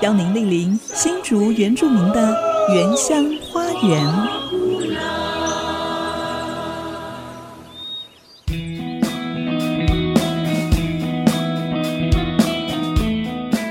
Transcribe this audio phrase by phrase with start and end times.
[0.00, 2.40] 邀您莅临新竹原住民的
[2.72, 4.06] 原乡花园。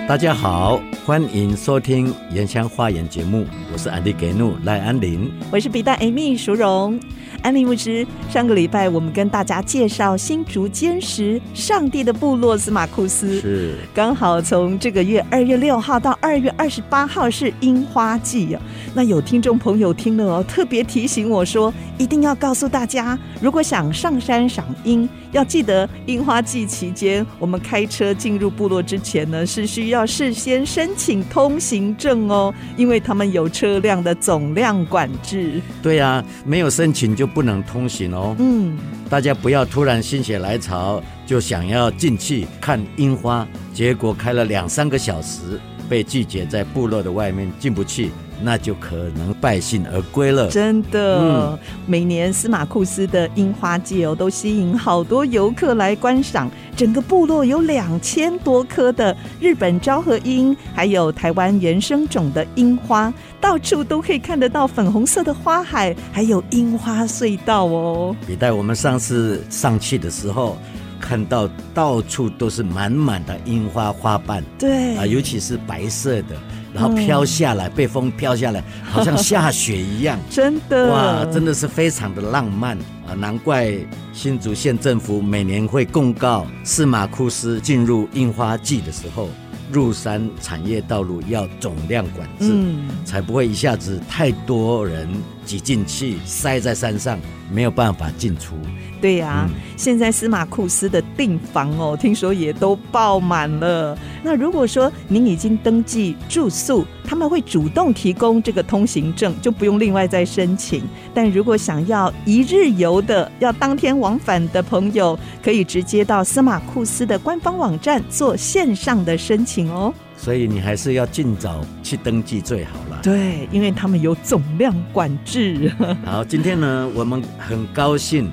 [0.06, 7.00] 大家好，欢迎收听《原乡花园》节目，我是安迪给努赖安林，我是比大 Amy 淑荣。
[7.48, 18.62] 安利牧师，上个礼拜我们跟大家介绍新竹坚实上帝的部落司马库斯，是刚好从这个月二月六号到二月二十八号是樱花季啊。
[18.94, 35.62] 那有听众朋友听了哦，特别提醒我说，一定要告诉大家，如果想上山赏樱，要记得樱花季期间，我们开车进入部落之前呢，是需要事先申请通行证哦，因为他们有车辆的总量管制。
[35.82, 37.26] 对呀、啊，没有申请就。
[37.38, 38.36] 不能通行哦。
[38.40, 38.76] 嗯，
[39.12, 48.10] 大家不要突然心血来潮就想要进去看樱花，结果开了两三个小时被拒绝，在部落的外面进不去。
[48.42, 50.50] 那就可能败兴而归了。
[50.50, 56.50] 真的，嗯、每年司马库斯的樱花季哦，都吸引好多游客来观赏。
[56.76, 68.16] 整个部落有两千多棵的日本昭和樱，还有台湾原生种的樱花，到处都可以看得到粉红色的花海，还有樱花隧道哦。
[68.28, 70.56] 比带我们上次上去的时候，
[71.00, 76.36] 看到到处都是满满的樱花花瓣，对啊，尤其是白色的。
[76.74, 82.78] 然后飘下来，嗯、被风飘下来，好像下雪一样， 真的哇，真的是非常的浪漫
[83.08, 83.14] 啊！
[83.18, 83.74] 难怪
[84.14, 89.30] 新竹县政府每年会公告，司马库斯进入樱花季的时候，
[89.72, 95.08] 入山产业道路要总量管制，嗯、才不会一下子太多人
[95.48, 97.18] 挤进去，塞在山上，
[97.50, 98.56] 没有办法进出。
[99.00, 103.98] 对呀、啊，嗯、现在司马库斯的订房哦，听说也都爆满了。
[104.24, 110.84] 那如果说您已经登记住宿，他们会主动提供这个通行证，就不用另外再申请。
[111.14, 119.94] 但如果想要一日游的，要当天往返的朋友，可以直接到司马库斯的官方网站做线上的申请哦。
[120.18, 123.00] 所以你还是要尽早去登记最好了。
[123.02, 125.72] 对，因为他们有总量管制。
[126.04, 128.30] 好，今天呢，我们很高兴。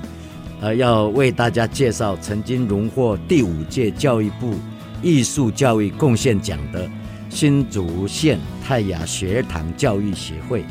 [0.61, 4.55] 呃，要为大家介绍曾经荣获第五届教育部
[5.01, 6.89] 艺术教育贡献奖的
[7.29, 10.63] 新竹县泰雅学堂教育协会，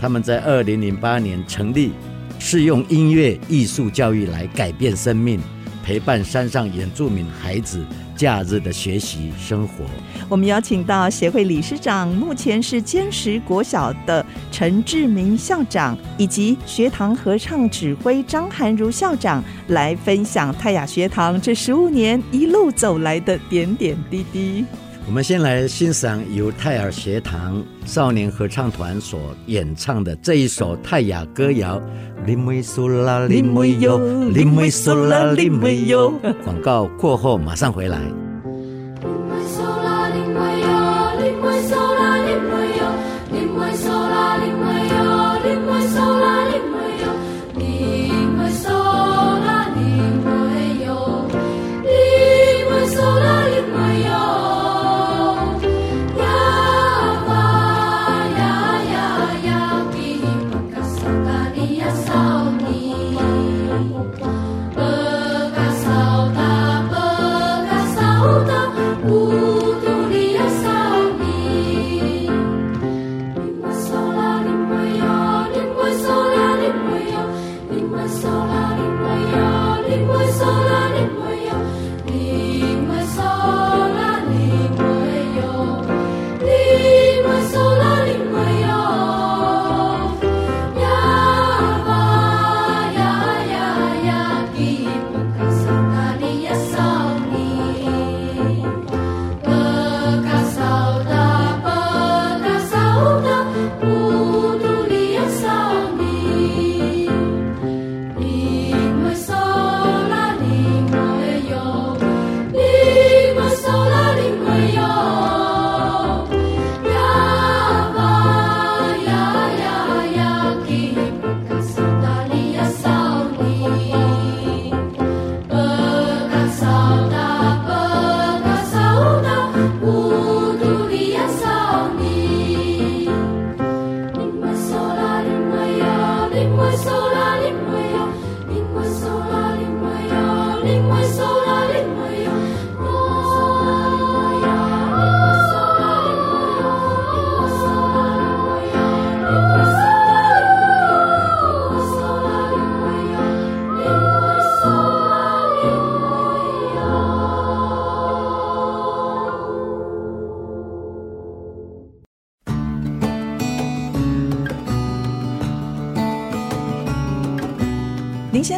[0.00, 1.92] 他们在二零零八年成立，
[2.38, 5.38] 是用音乐艺术教育来改变生命。
[5.84, 7.84] 陪伴山上原住民孩子
[8.16, 9.84] 假日的学习生活。
[10.28, 24.64] 我们邀请到协会理事长，目前是坚实国小的陈志明校长，以及学堂合唱指挥张涵如校长，来分享泰雅学堂这十五年一路走来的点点滴滴。
[25.06, 31.80] 我们先来欣赏由泰尔学堂少年合唱团所演唱的这一首泰雅歌谣。
[32.26, 33.98] 林梅苏拉林梅哟，
[34.32, 36.12] 林梅苏拉林梅哟。
[36.42, 38.00] 广告过后马上回来。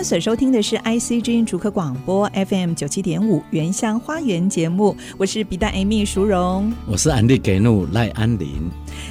[0.08, 8.67] 所收听的是 IC 之音竹科广播 FM 九七点五原乡花园节目，我是笔袋 Amy 淑荣，我是安迪给怒赖安林。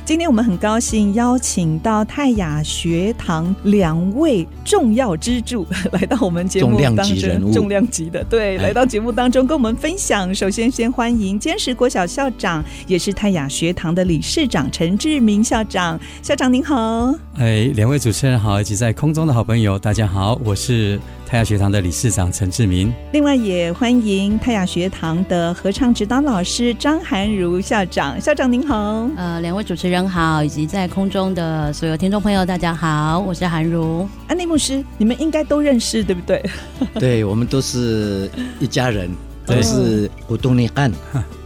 [0.08, 10.34] 今天我们很高兴邀请到泰雅学堂两位重要支柱来到我们节目当中，重量级人物，重量级的对，来到节目当中跟我们分享。
[10.34, 16.00] 首先，先欢迎坚实国小校长，也是泰雅学堂的理事长陈志明校长。
[16.22, 22.94] 校长您好，哎，两位主持人好，以及在空中的好朋友，大家好，我是泰雅学堂的理事长陈志明。
[23.12, 28.20] 另外也欢迎泰雅学堂的合唱指导老师张涵如校长。
[28.22, 34.06] 校长您好，呃，两位主持人好，以及在空中的所有听众朋友，大家好，我是韩如。
[34.28, 36.44] 安内牧师，你们应该都认识，对不对？
[37.00, 38.30] 对，我们都是
[38.60, 39.10] 一家人。
[39.48, 40.92] 这是互动你案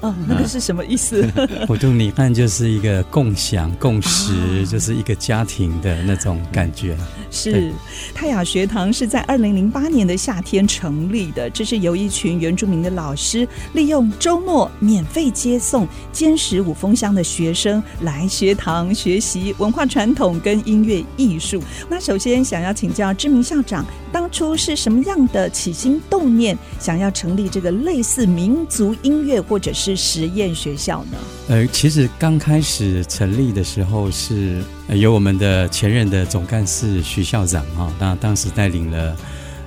[0.01, 1.31] 哦，那个是什么意思？
[1.67, 6.97] 互动你案就是一个共享共识，哦，就是一个家庭的那种感觉。
[7.29, 7.71] 是
[8.13, 21.61] 泰雅学堂是在二零零八年的夏天成立的，这是由一群原住民的老师利用周末免费接送坚实五峰乡的学生来学堂学习文化传统跟音乐艺术。
[21.87, 31.17] 那首先想要请教知名校长，当初是什么样的起心动念，想要成立这个类类似民族音乐或者是实验学校呢？
[31.49, 39.13] 呃，其实刚开始成立的时候是由我们的前任的总干事徐校长啊，那当时带领了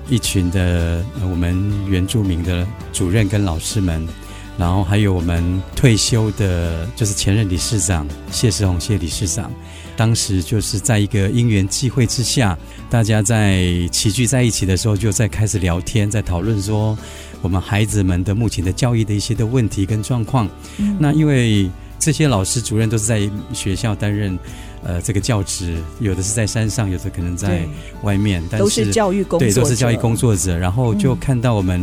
[0.09, 4.09] 一群的我们原住民的主任跟老师们，
[4.57, 9.53] 然后还有我们退休的，就是前任理事长谢世宏谢理事长。
[9.97, 12.59] 当时就是在一个因缘际会之下，
[12.91, 16.97] 大家在齐聚在一起的时候，就在开始聊天，在讨论说
[17.43, 20.49] 我们孩子们的目前的教育的一些的问题跟状况。
[20.79, 24.39] 嗯、那因为这些老师主任都是在学校担任
[24.83, 27.67] 呃这个教职，有的是在山上，有的可能在
[28.03, 30.59] 外面，但是都是教育工作者，对，都是教育工作者。
[30.59, 31.81] 然后就看到我们、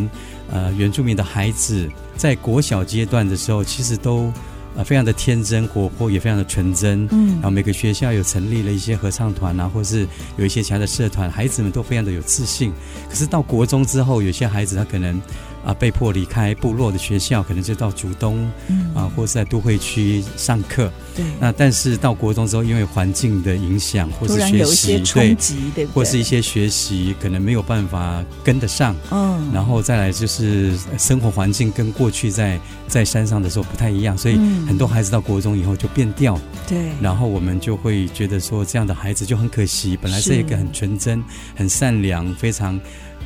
[0.52, 4.32] 嗯、呃原住民的孩子在国小阶段的时候，其实都。
[4.78, 7.08] 啊，非常的天真活泼，也非常的纯真。
[7.12, 10.08] 嗯，然后每个学校有成立了一些合唱团啊，或是
[10.38, 12.72] 有一些其他的社团，孩子们都非常的有自信。
[13.10, 15.22] 可是到国中之后，有些孩子他可能。
[15.64, 20.92] 啊，被迫离开部落的学校，可能就到竹东，嗯、啊，或是在都会区上课。
[21.16, 25.36] 对，那但是到国中之后，因为环境的影响，或是学习对，
[25.76, 28.96] 对，或是一些学习可能没有办法跟得上。
[29.12, 34.36] 嗯，然后再来就是生活环境跟过去在在山上的时候不太一样，所以
[34.68, 36.40] 很多孩子到国中以后就变调。
[36.68, 41.24] 对、嗯，然后我们就会觉得说，这样的孩子就很可惜，本来是一个很纯真、
[41.56, 42.80] 很善良、非常。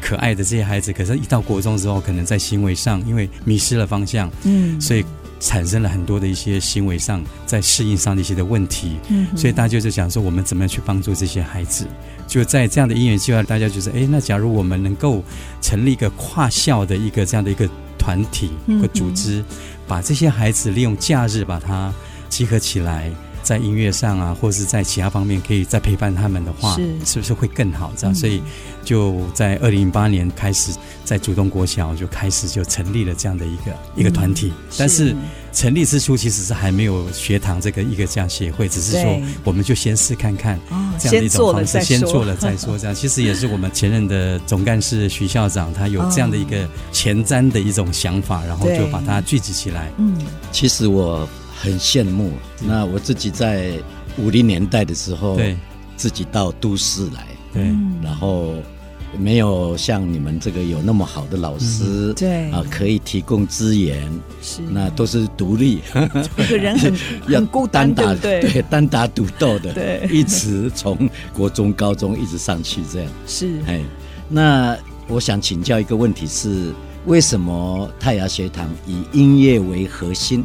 [0.06, 5.04] 可爱的这些孩子，可是，一到国中之后，可能在行为上，因为迷失了方向，嗯，所以
[5.40, 11.88] 产生了很多的一些行为上，在适应上的一些的问题，嗯，所以大家就想说，我们怎么样去帮助这些孩子？
[12.28, 15.24] 就在这样的因缘计划，大家就是，哎，那假如我们能够
[15.60, 19.44] 成立一个跨校的一个这样的一个团体和组织，
[19.88, 21.92] 把这些孩子利用假日把它
[22.30, 23.10] 集合起来。
[23.46, 27.94] 在音乐上啊，或者是在其他方面，可以再陪伴他们的话，是，是不是会更好？
[27.96, 28.42] 这样，嗯、所以
[28.84, 30.72] 就在二零零八年开始，
[31.04, 34.52] 在主动国小就开始就成立了这样的一个、嗯、一个团体。
[34.80, 35.16] 但是
[35.54, 40.60] 成立之初其实是还没有学堂这个一个这样协会，只是说我们就先试看看
[40.98, 42.76] 这样的一种方式，先做了再说。
[42.80, 49.92] 这样其实也是我们前任的总干事徐校长他有这样的一个前瞻的一种想法，然后就把它聚集起来。
[49.98, 50.18] 嗯，
[50.52, 51.30] 其实我。
[51.56, 52.32] 很羡慕。
[52.62, 53.72] 那我自己在
[54.18, 55.56] 五零年代的时候，对，
[55.96, 57.64] 自己到都市来，对，
[58.04, 58.54] 然后
[59.18, 62.52] 没有像你们这个有那么好的老师，嗯、对。
[62.52, 64.02] 啊，可以提供资源，
[64.42, 65.82] 是，那都是独立，
[66.38, 66.94] 一个人很
[67.28, 73.82] 很孤单，单打对，对，单打独斗的，对，一直从国中、高中一直上去这样，是，哎，
[74.28, 76.74] 那我想请教一个问题是，
[77.06, 80.44] 为什么泰雅学堂以音乐为核心？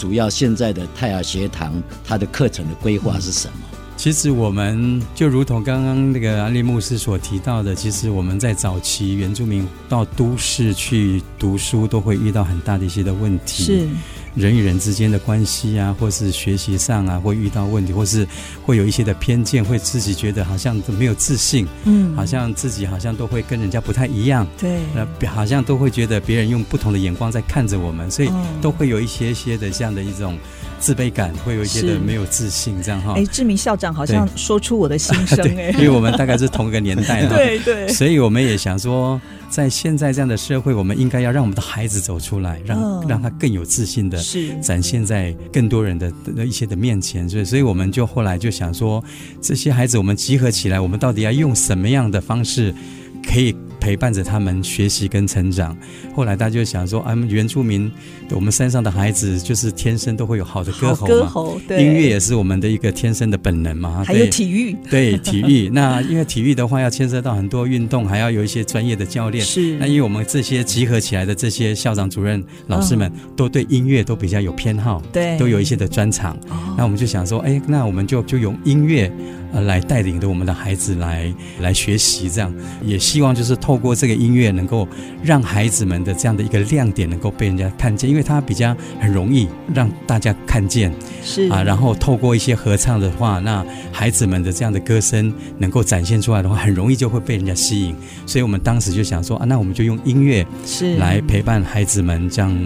[0.00, 3.52] 主要现在的泰雅学堂，它的课程的规划是什么？
[3.98, 13.62] 其实我们就如同刚刚那个安利牧师所提到的，其实我们在早期原住民到都市去读书，都会遇到很大的一些的问题。
[13.62, 13.88] 是。
[14.34, 18.26] 人与人之间的关系啊，或是学习上啊，会遇到问题，或是
[18.64, 28.30] 会有一些的偏见，会自己觉得好像都没有自信，嗯，好像自己好像都会跟人家不太一样，对，呃，好像都会觉得别人用不同的眼光在看着我们，所以
[28.62, 30.38] 都会有一些些的这样的一种
[30.80, 33.12] 自卑感，会有一些的没有自信，这样哈。
[33.14, 39.20] 哎，志明校长好像说出我的心声 哎，因为我们大概是同一个年代， 对对，所以我们也想说，
[39.50, 44.18] 在现在这样的社会，我们应该要让我们的孩子走出来，让让他更有自信的。
[44.18, 49.04] 是展现在更多人的的一些的面前，所以，所以我们就后来就想说，
[49.40, 52.74] 这些孩子我们集合起来，我们到底要用什么样的方式，
[53.22, 53.54] 可以。
[53.80, 55.76] 陪伴着他们学习跟成长，
[56.14, 57.90] 后来大家就想说，啊，原住民，
[58.30, 64.04] 我们山上的孩子就是天生都会有好的歌喉嘛，歌喉，对，音乐也是我们的一个天生的本能嘛。
[64.06, 65.70] 还有体育，对，对体育。
[65.72, 69.44] 那因为体育的话要牵涉到很多运动，还要有一些专业的教练。
[69.44, 69.76] 是。
[69.78, 76.34] 那因为我们这些集合起来的这些校长、主任、老师们，都对音乐都比较有偏好，对，都有一些的专长。
[76.50, 76.74] 哦。
[76.76, 79.10] 那我们就想说，哎，那我们就就用音乐。
[79.52, 84.86] 呃，来带领着我们的孩子来来学习，这样也希望就是透过这个音乐，能够
[85.22, 90.92] 让孩子们的这样的一个亮点能够被人家看见，因为它比较很容易让大家看见，
[91.24, 102.56] 是啊，然后透过一些合唱的话，那孩子们的这样的歌声能够展现出来的话，很容易就会被人家吸引，所以我们当时就想说啊，那我们就用音乐是来陪伴孩子们，这样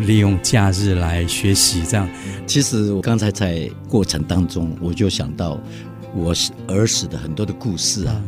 [0.00, 2.08] 利用假日来学习，这样。
[2.46, 5.60] 其实我刚才在过程当中，我就想到。
[6.14, 8.22] 我是儿时的很多的故事啊，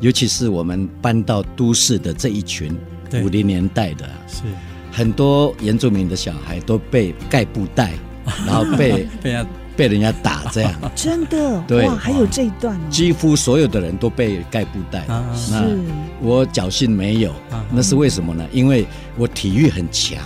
[0.00, 2.76] 尤其是我们搬到都市的这一群
[3.22, 4.42] 五零年代的，是。
[4.90, 7.92] 很多原住民的小孩都被盖布袋，
[8.46, 9.36] 然后被被
[9.78, 11.62] 被人家打这样，真的？
[11.68, 15.04] 对，哇，还有这一段，几乎所有的人都被盖布袋，
[15.52, 15.64] 那
[16.20, 17.32] 我侥幸没有，
[17.70, 18.44] 那是为什么呢？
[18.50, 18.84] 因为
[19.16, 20.18] 我体育很强，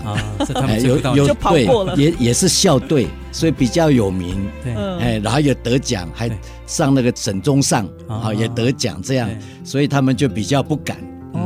[0.82, 3.06] 有有对，也也是校队。
[3.34, 6.30] 所以比较有名，对，哎，然后也得奖，还
[6.66, 9.26] 上那个省中上啊，也得奖，这样，
[9.64, 10.98] 所以他们就比较不敢，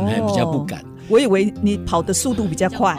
[0.09, 0.85] 哎，比较不敢。
[1.09, 2.99] 我以为你跑的速度比较快，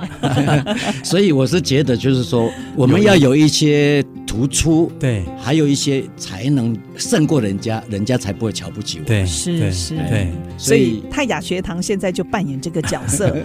[1.03, 4.01] 所以我是觉得，就是说，我们要有一些
[4.37, 9.03] 突出，对，还有一些才能胜过人家，人家才不会瞧不起我。
[9.03, 10.31] 对，是是，对。
[10.59, 13.35] 所以泰雅学堂现在就扮演这个角色，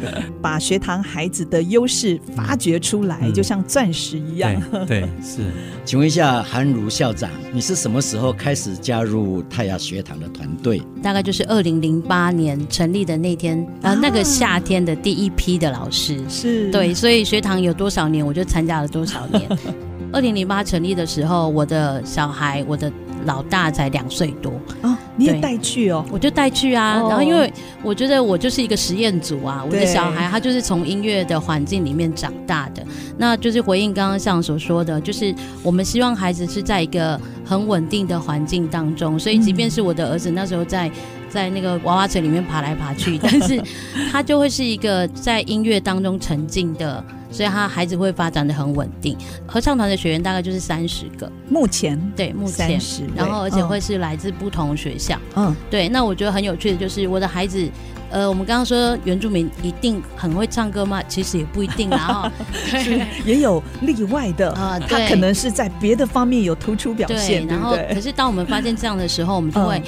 [0.42, 4.54] 把学堂孩子的优势发掘出来，就像钻石一样。
[4.86, 5.42] 对，是。
[5.84, 10.80] 请问一下韩如校长，你是什么时候开始加入泰雅学堂的团队？
[11.02, 14.52] 大概就是二零零八年成立的那天，呃，那个夏。
[14.52, 19.48] 夏天的第一批的老师是对，所以学堂有多少年，我就参加了多少年。
[20.12, 22.92] 二零零八成立的时候，我的小孩，我的
[23.24, 24.52] 老大才两岁多。
[24.82, 26.96] 哦，你也带去哦，我就带去啊。
[27.08, 27.50] 然后因为
[27.82, 32.84] 我觉得我就是一个实验组啊，我的小孩他就是从音乐的环境里面长大的，
[33.16, 40.90] 那就是回应刚刚像所说的，就是我们希望孩子是在一个很稳定的环境当中，所以即便是我的儿子那时候在。
[41.32, 43.62] 在那个娃娃嘴里面爬来爬去， 但是
[44.10, 49.16] 他就会是一个在音乐当中沉浸的，所以他孩子会发展的很稳定。
[49.46, 55.18] 合唱团的学员大概就是三十个，目前对目前30，然后而且会是来自不同学校。
[55.34, 55.88] 嗯，对。
[55.88, 57.66] 那我觉得很有趣的就是我的孩子，
[58.10, 61.02] 呃，我们刚刚说原住民一定很会唱歌吗？
[61.08, 61.98] 其实也不一定啦，
[62.28, 62.32] 哈，
[62.70, 64.78] 对，也有例外的啊。
[64.86, 69.82] 他可能是在别的方面有突出表现，对，然后可是当我们发现这样的时候，我们就会。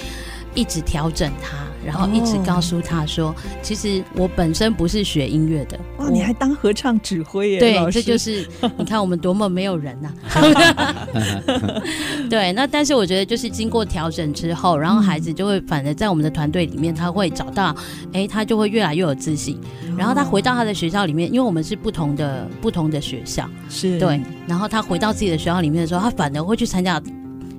[0.54, 7.58] 一直调整他，然后一直告诉他说：“哦、其实我本身不是学音乐的。”哇，你还当合唱指挥耶？
[7.60, 11.08] 对，这就是 你看我们多么没有人呐、啊。
[12.30, 17.74] 对，那但是我觉得就是经过调整之后，然后孩子就会反而在我们的团队里面，他会找到，
[18.12, 19.60] 哎，他就会越来越有自信。
[19.96, 24.20] 然后他回到他的学校里面，因为我们是不同的不同的学校，是对。
[24.46, 27.00] 然后他回到自己的学校里面的时候，他反而会去参加。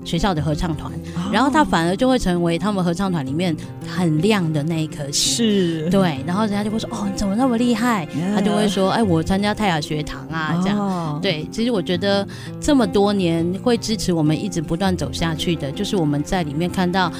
[0.06, 0.92] 学校的合唱团，
[1.34, 3.54] 然后他反而就会成为他们合唱团里面
[3.86, 5.36] 很亮的那一颗星。
[5.36, 10.78] 是，对，然后人家就会说：“哦，你怎么那么厉害？”他就会说：“哎，我参加泰雅学堂啊，这样。
[10.78, 11.20] Oh.
[11.22, 12.26] ”对，其实我觉得
[12.62, 17.12] 这么多年会支持我们一直不断走下去的，就是我们在里面看到，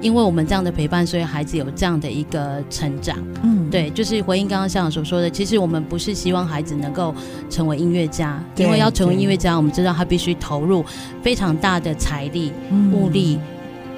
[0.00, 3.16] 因为我们这样的陪伴，所以孩子有这样的一个成长。
[3.42, 7.14] 嗯，对，就是回应刚刚校长所说的，其实我们不是希望孩子能够
[7.48, 10.84] 成为音乐家，因为要成为音乐家，我们知道他必须投入
[11.22, 12.52] 非常大的财力、
[12.92, 13.38] 物力，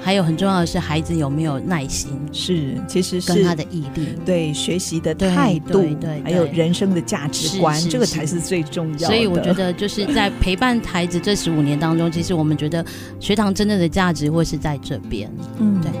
[0.01, 9.05] 还有很重要的是孩子有没有耐心，是其实是跟他的毅力，对学习的态度，对，还有人生的价值观，这个才是最重要的。
[9.07, 12.85] 所以我觉得就是在陪伴孩子这十五年当中，其实我们觉得
[13.19, 15.91] 学堂真正的价值会是在这边，嗯，对。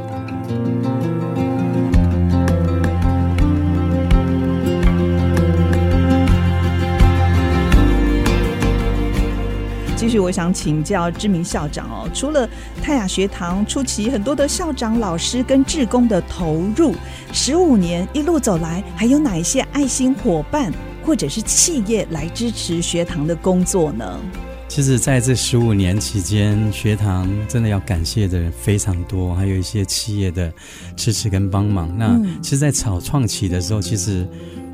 [10.05, 12.47] 继续，我想请教知名校长哦，除了
[12.79, 16.93] 泰雅学堂初期很多的校长、老师跟志工的投入，
[17.33, 20.71] 十五年一路走来，还有哪一些爱心伙伴
[21.03, 24.19] 或者是企业来支持学堂的工作呢？
[24.67, 30.53] 其实，在这十五年期间，学堂真的要感谢的人非常多，还有一些企业的
[30.95, 31.91] 支持跟帮忙。
[31.97, 34.27] 那其实，在草创期的时候，其实。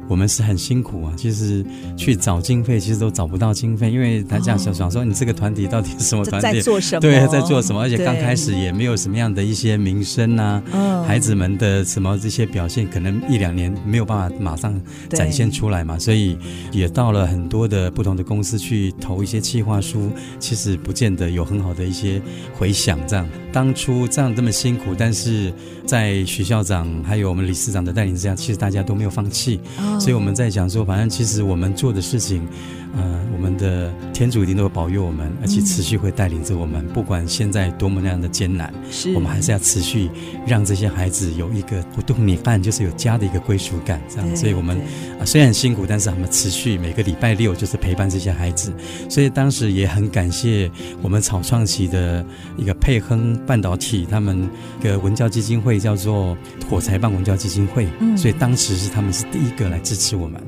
[0.08, 1.66] 我们是很辛苦啊，其实
[1.96, 6.60] 去找经费，其实都找不到经费，因为大家想想说，你这个团体到底是什么团体？
[6.60, 7.00] 在做什么？
[7.00, 7.82] 对，在做什么？
[7.82, 10.62] 而且刚开始也没有什么样的一些名声啊，
[11.08, 14.80] 孩子们的什么这些表现，可能一两年没有办法马上
[15.10, 16.38] 展现出来嘛，所以
[16.72, 22.22] 也到了很多的不同的公司去投一些企划书，其实不见得有很好的一些
[22.58, 23.00] 回响。
[23.08, 25.54] 这样，当初这样这么辛苦，但是
[25.86, 29.60] 在徐校长还有我们理事长的带领之下，其实大家都没有放弃。
[30.00, 32.48] 所以我们在讲说，反正其实我们做的事情，
[32.96, 40.10] 呃，我们的天主一定都会保佑我们，而且持续会带领着我们，不管现在多么那样的艰难，是我们还是要持续
[40.48, 44.36] 让这些孩子有一个不动你办就是有家的一个归属感，这样。
[44.36, 44.80] 所以我们
[45.20, 48.74] 啊虽然很辛苦，但是我们持续每个礼拜六就是陪伴这些孩子。
[49.10, 50.72] 所以当时也很感谢
[51.02, 52.26] 我们草创期的
[52.58, 56.38] 一个配亨半导体，他们一个文教基金会叫做
[56.70, 59.82] 火柴棒文教基金会，所以当时是他们是第一个来。
[59.82, 60.40] 支持我们，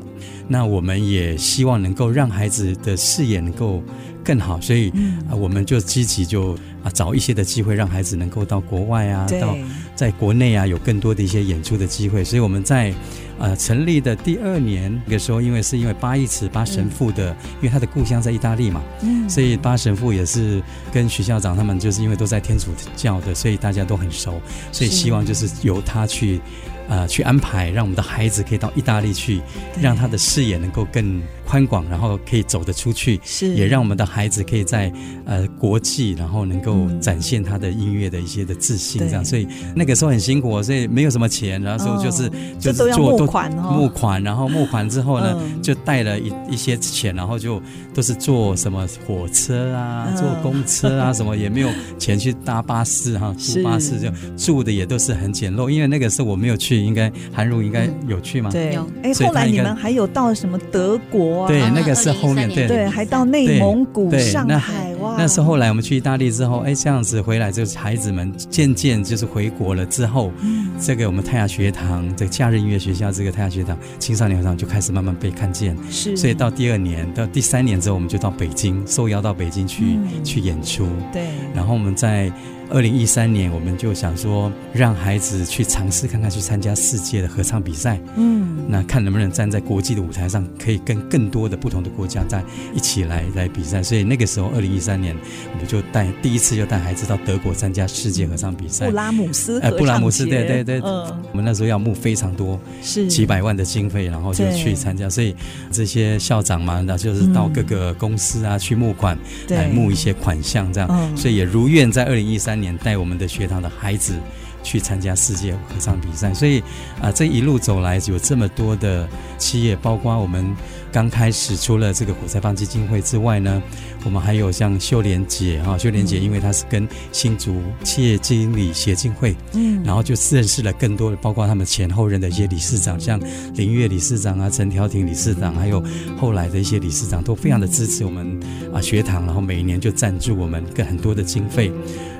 [0.47, 3.81] 那我们也希望能够让孩子的视野能够
[4.23, 4.89] 更好，所以
[5.29, 9.55] 啊，我们就积极就啊找一些的机会，让孩子能够到国外啊，到
[9.95, 12.23] 在国内啊有更多的一些演出的机会。
[12.23, 12.93] 所以我们在
[13.39, 18.81] 呃成立的第二年那个时候，因为是因为巴一慈巴神父的，因为他的故乡在意大利嘛，
[19.27, 26.41] 所以巴神父也是跟徐校长他们就是因为都在天主教的，所以大家都很熟，所以希望就是由他去。
[26.89, 29.41] 呃，去安排，让我们的孩子可以到意大利去，
[29.81, 33.53] 让他的视野能够更宽广，然后可以走得出去，是。
[33.55, 34.91] 也让我们的孩子可以在
[35.25, 39.23] 呃国际，然后能够展现他的音乐的一些的自信，这样。
[39.25, 47.61] 所以那个时候很辛苦，所以没有什么钱，然后说就是、哦、就是做募款、哦、募款，然后募款之后呢，嗯、就带了一一些钱，然后就
[47.93, 56.83] 都是坐什么火车啊，坐公车啊，什么也没有钱去搭巴士哈， 住巴士就住的也都是很简陋，因为那个时候我没有去。
[56.83, 58.49] 应该韩如应该有去吗？
[58.51, 61.47] 对，哎，后来你们还有到什么德国啊？
[61.47, 65.15] 对，那个是后面对对，还到内蒙古、上海哇。
[65.17, 70.31] 那是后来我们去意大利之后，哎，这样子回来，就是孩子们渐渐就是回国了之后，
[70.79, 75.77] 这个我们泰雅学堂这个假日音乐学校，这个泰雅学堂青少年合唱就开始慢慢被看见。
[75.89, 80.87] 是，所以到第二年到第三年之后，我们就到北京受邀到北京去去演出。
[81.11, 82.31] 对，然后我们在。
[82.69, 87.99] 二零一三年，我们就想说，让孩子去尝试看看，去参加世界的合唱比赛。
[88.15, 93.83] 嗯，那看能不能站在国际的舞台上，可以跟更多的不同的国家在一起来来比赛。
[93.83, 95.15] 所以那个时候，二零一三年，
[95.53, 98.87] 我们就带第一次就带孩子到德国参加世界合唱比赛。
[98.89, 100.81] 布拉姆斯，哎，布拉姆斯，对对对。
[100.83, 105.09] 嗯，我们那时候要募非常多，是几百万的经费，然后就去参加。
[105.09, 105.35] 所以
[105.71, 109.17] 这些校长嘛，那就是到各个公司啊去募款，
[109.49, 111.17] 来募一些款项，这样。
[111.17, 112.73] 所以也如愿在二零一三年。
[112.83, 114.15] 带我们的学堂的孩子
[114.61, 116.61] 去参加世界合唱比赛，所以
[117.01, 120.53] 啊，这一路走来有这么多的企业，包括我们
[120.91, 123.61] 刚开始除了这个火柴棒基金会之外呢，
[124.03, 133.17] 我们还有像秀莲姐哈，秀莲姐因为她是跟新竹企业经理协进会，嗯，然后就认识了更多的，包括他们前后任的一些理事长，像
[133.55, 135.81] 林月理事长啊、陈调婷理事长，还有
[136.17, 138.39] 后来的一些理事长，都非常的支持我们
[138.73, 141.71] 啊学堂，然后每一年就赞助我们更很多的经费。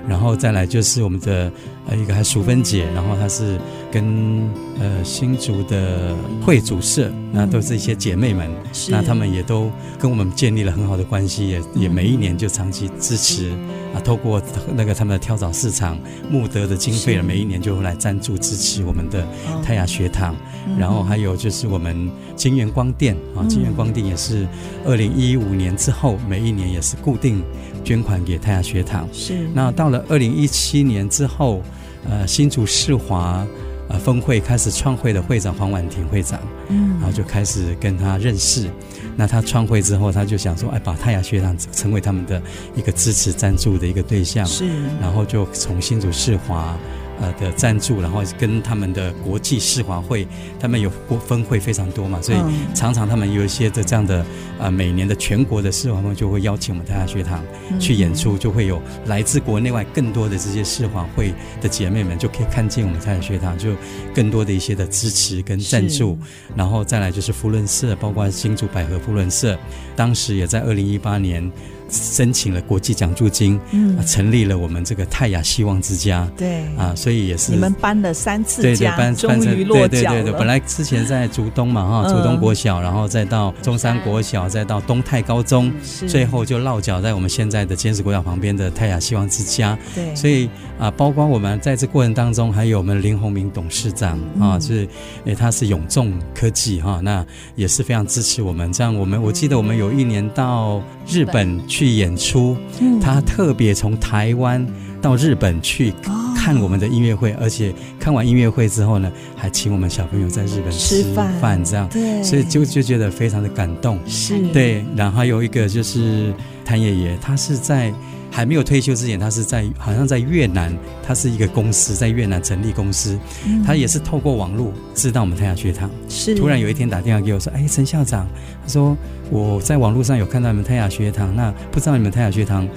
[0.08, 1.52] 然后再来就是我们的
[1.88, 3.60] 呃一个还淑芬姐，然后她是
[3.92, 8.50] 跟呃新竹的会主社，那都是一些姐妹们，
[8.90, 13.50] 那她们也都跟我们建立了很好的关系，也也每一年就长期支持
[13.94, 14.42] 啊，透过
[14.76, 15.98] 那个他们的跳蚤市场
[16.30, 19.26] 募得的经费，每一年就会来赞助支持我们的
[19.64, 20.36] 泰雅学堂，
[20.78, 24.46] 然后还有就是我们金源光电啊，金源光电也是
[24.86, 27.42] 二零一五年之后，每一年也是固定。
[27.84, 29.48] 捐款给泰雅学堂是。
[29.54, 31.62] 那到了二零一七年之后，
[32.10, 33.46] 呃，新竹世华
[33.90, 38.70] 呃峰会开始创会的会长黄婉婷会长，嗯，然后就开始跟他认识。
[39.16, 42.42] 那他创会之后，他就想说，哎，把泰雅学堂成为他们的
[42.76, 44.66] 一个支持赞助的一个对象，是。
[45.00, 46.76] 然后就从新竹世华。
[47.20, 50.28] 呃的赞助，然后跟他们的国际世华会，
[50.60, 50.92] 他们有
[51.26, 52.38] 分会非常多嘛，所以
[52.74, 54.20] 常常他们有一些的这样的
[54.60, 57.44] 啊、呃，每年的全国的世华会就会邀请我们泰雅学堂
[57.80, 63.72] 去演出，就会有来自国内外更多的这些世华会的姐妹们就可以看见我们太太学堂，就
[64.14, 66.18] 更多的一些的支持跟赞助，
[66.56, 69.58] 然后再来就是福伦社，包括新竹百合福伦社，
[69.96, 71.52] 当时也在二零一八年。
[71.90, 76.64] 申请了国际奖助金，嗯，成立了我们这个泰雅希望之家，对。
[76.78, 80.22] 啊，所以也是你们搬了三次对对搬终于落脚了。
[80.22, 85.72] 对对对，本来之前在竹东嘛哈，竹东国小，然后再到中山国小，再到东泰高中，
[86.08, 89.78] 最后就落脚在我们现在的尖石国小旁边的泰雅希望之家。
[89.94, 94.88] 对，所以啊，包括我们在这过程当中，还有我们林宏明董事长啊，就是
[95.26, 98.74] 诶，他是永众科技哈，那也是非常支持我们。
[98.74, 102.56] 这样，我们我记得我们有一年到日本去演出，
[103.02, 104.66] 他特别从台湾
[105.02, 105.94] 到日本去
[106.36, 114.40] 看我们的音乐会，而且看完音乐会之后呢，还请我们小朋友在日本吃饭，这样，对，所以就就觉得非常的感动，是。
[114.54, 114.84] 对。
[114.96, 116.34] 然后还有一个就是
[116.66, 117.94] 谭爷爷，他是在。
[118.34, 123.16] 还没有退休之前，他是在好像在越南，他是一个公司，在越南成立公司，
[123.46, 125.88] 嗯、他也是透过网络知道我们太雅学堂。
[126.10, 128.28] 是，突然有一天打电话给我说：“哎，陈校长，
[128.64, 128.98] 他说
[129.30, 132.68] 我在网络上有看到你们太雅学堂，那不知道你们太雅学堂。”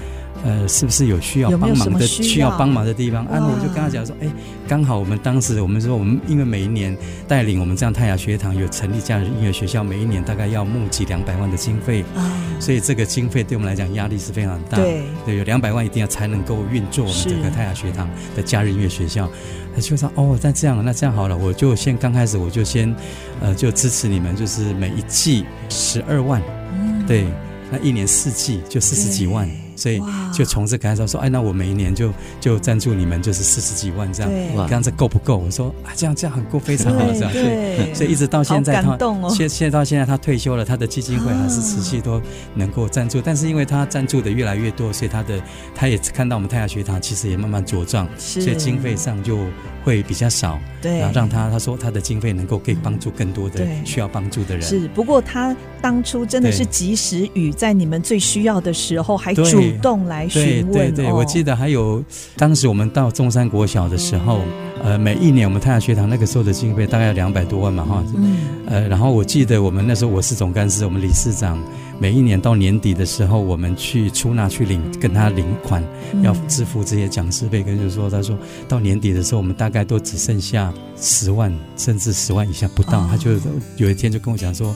[0.46, 3.26] 呃，是不是有需要帮忙的需要，帮忙的地方？
[3.26, 4.28] 啊，我就跟他讲说，哎，
[4.68, 12.22] 刚好我们当时我们说，我们因为每一年带领我们这样泰雅学堂有成立这样的音乐学校，每一年大概要募集两百万的经费，啊，
[12.60, 14.78] 所以这个经费对我们来讲压力是非常大。
[14.78, 19.28] 对，对，有两百万一定要才能够运作我们整个泰雅学堂的假日音乐学校。
[19.74, 22.94] 他就说，哦，那这样，那这样好了，我就先刚开始我就先，
[23.40, 26.40] 呃，就支持你们，就是每一季十二万，
[26.72, 27.26] 嗯，对，
[27.68, 29.50] 那一年四季就四十几万。
[29.76, 32.10] 所以就从这开始说，哎，那我每一年就
[32.40, 34.32] 就赞助你们，就是四十几万这样。
[34.56, 35.36] 刚刚这够不够？
[35.36, 37.30] 我说啊，这样这样很够，非常好这样。
[37.30, 38.96] 对，所以一直到现在，他
[39.28, 42.20] 现现在到现在他退休了，他的基金会还是持续都
[42.54, 43.20] 能够赞助。
[43.20, 45.40] 但是因为他赞助的越来越多，所以他的
[45.74, 49.38] 他也看到我们太阳学堂其实也慢慢茁壮，所以经费上就
[49.84, 50.58] 会比较少。
[50.80, 54.62] 对，然后让他他说他的经费能够可以帮助更多的需要帮助的人。
[54.62, 59.65] 是，不过他当初真的是及时雨，在你们最需要的时候还主。
[59.72, 62.02] 主动来询问，对对对，我记得还有
[62.36, 64.40] 当时我们到中山国小的时候，
[64.82, 71.58] 呃，每一年我们太阳学堂那个时候的经费大概两百多万嘛，哈，嗯，呃，然后我记得我们那时候我是总干事，我们理事长
[71.98, 75.82] 每一年到年底的时候，我们去出纳去领跟他领款，
[76.22, 78.36] 要支付这些讲师费，跟就是说他说
[78.68, 83.32] 到年底的时候，我们大概都只剩下十万，甚至十万以下不到，他就
[83.76, 84.74] 有一天就跟我讲说。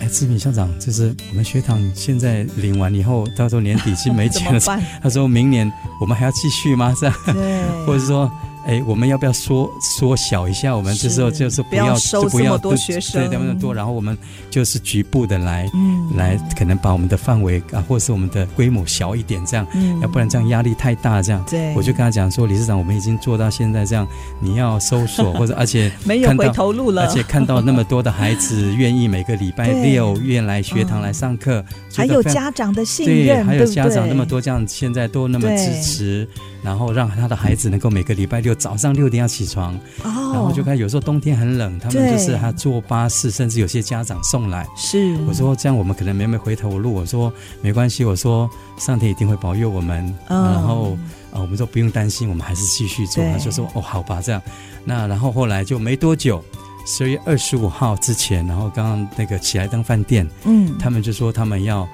[0.00, 4.60] 哎，志敏校长，就是我们学堂现在领完以后，到时候年底是没钱了。
[5.02, 6.94] 他说明年我们还要继续吗？
[6.98, 7.14] 这样，
[7.86, 8.30] 或者说。
[8.66, 10.76] 哎，我们要不要缩缩小一下？
[10.76, 13.74] 我们这时候就是不要，不要收这么多学生，对，那么多。
[13.74, 14.16] 然后我们
[14.50, 21.44] 就是局部的来，嗯，来可能把我们的范围啊，或者是我们的规模小一点，这样，嗯，要不然这样压力太大，这样。
[21.48, 24.06] 对，我就跟他讲说，理事长，我们已经做到现在这样，
[24.40, 36.28] 你要搜索， 或者而且没有回头路了，而且看到那么多的孩子愿意每个礼拜 六愿来学堂来上课，还有家长的信任，对，还有家长那么多这样，现在都那么支持。
[36.62, 44.66] 然后让他的孩子能够每个礼拜六早上六点要起床，然后就看有时候冬天很冷，他们就是他坐巴士，甚至有些家长送来。
[44.76, 46.92] 是，我说这样我们可能没没回头路。
[46.92, 50.14] 我说没关系，我说上天一定会保佑我们。
[50.28, 50.96] 然后
[51.32, 53.24] 啊，我们说不用担心，我们还是继续做。
[53.32, 54.42] 他就说哦，好吧，这样。
[54.84, 56.44] 那然后后来就没多久，
[56.86, 61.88] 十二月二十五号之前，然后刚刚那个起来登饭店，嗯，他们就说他们要。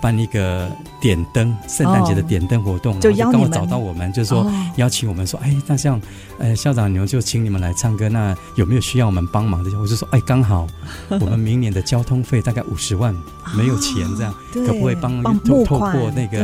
[0.00, 6.00] 办一个点灯，圣诞节的点灯活动，就刚好找到我们，就是说邀请我们说，哎，那像，
[6.38, 9.70] 呃，校长，你们就请你们来唱歌，那有没有需要我们帮忙的？
[9.78, 10.66] 我就说，哎，刚好
[11.20, 13.14] 我们明年的交通费大概五十万，
[13.56, 16.38] 没有钱这样，可不可以帮透透过那个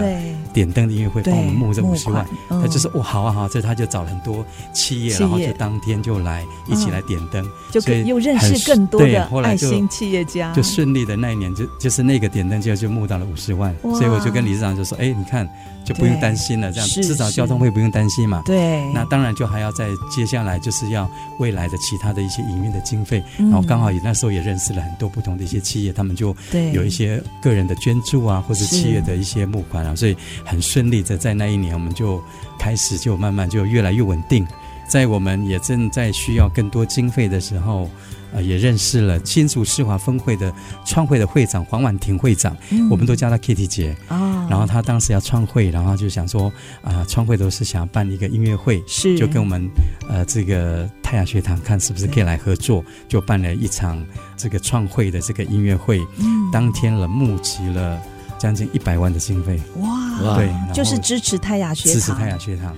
[0.53, 2.27] 点灯的音乐会帮我们募这五十万？
[2.49, 13.47] 他就说，哦，好啊好，这他就找了很多企业，然后就当天就来一起来点灯，就可以又认识更多的爱心企业家，就顺利的那一年就就是那个点灯就就募到了五十。
[13.47, 15.49] 十万，所以我就跟理事长就说：“哎，你看
[15.85, 18.43] 就不用担心了，这样至少交通费不用担心嘛。
[18.45, 26.35] 对，那当然就还要在接下来就是要未来的其他的一些营运的经费，然后刚好也那时候也认识了很多不同的一些企业，他们就
[26.73, 32.21] 有一些个人的捐助啊，或者企业的一些募款啊，所以很顺利的在那一年我们就
[32.59, 34.45] 开始就慢慢就越来越稳定，
[34.89, 37.89] 在我们也正在需要更多经费的时候。”
[38.35, 40.53] 啊，也认识了新竹世华分会的
[40.85, 43.97] 创会的会长黄婉婷会长，嗯、我们都叫她 Kitty 姐。
[44.09, 49.69] 哦，然后她当时要创会，然后就想说啊，创会都是想要办一个音乐会，是就跟我们
[50.09, 54.05] 呃这个泰雅学堂看是不是可以来合作，就办了一场
[54.37, 56.01] 这个创会的这个音乐会。
[56.19, 58.01] 嗯，当天了募集了
[58.39, 59.61] 将近一百万的经费。
[59.77, 62.75] 哇，对，就是支持泰雅学堂，支持泰雅学堂。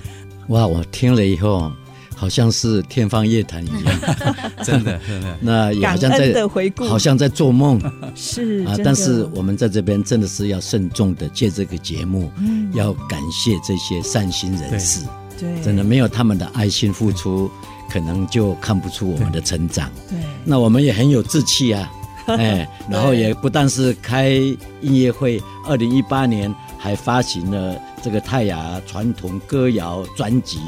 [0.48, 1.72] 哇，我听了以后。
[2.18, 4.00] 好像是天方夜谭一样，
[4.64, 5.36] 真 的真的。
[5.40, 7.80] 那也好像在回顾，好像在做梦，
[8.16, 8.74] 是啊。
[8.84, 15.04] 但是我们在这边真的是要慎重的借这个节目，嗯，要感谢这些善心人士，
[15.38, 17.48] 对，真的没有他们的爱心付出，
[17.88, 19.88] 可能就看不出我们的成长。
[20.10, 21.88] 对，那我们也很有志气啊，
[22.26, 24.30] 哎，然后也不但是开
[24.80, 30.58] 音乐会，二零一八年还发行了这个泰雅传统歌谣专辑。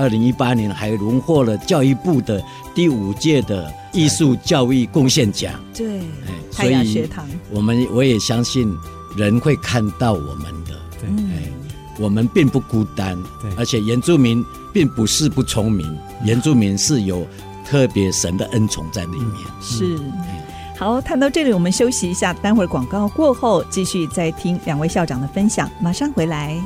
[0.00, 2.42] 二零一八年还荣获了教育部的
[2.74, 5.52] 第五届的艺术教育贡献奖。
[5.74, 8.74] 对，哎，泰雅学堂，我们我也相信
[9.14, 10.72] 人会看到我们的。
[10.98, 11.52] 对，哎，
[11.98, 13.14] 我们并不孤单。
[13.42, 15.86] 对，而且原住民并不是不聪明，
[16.24, 17.26] 原住民是有
[17.66, 19.36] 特别神的恩宠在里面。
[19.60, 19.98] 是，
[20.78, 26.58] 好，谈到这里，我们休息一下，待会儿广告过后继续再听两位校长的分享，马上回来。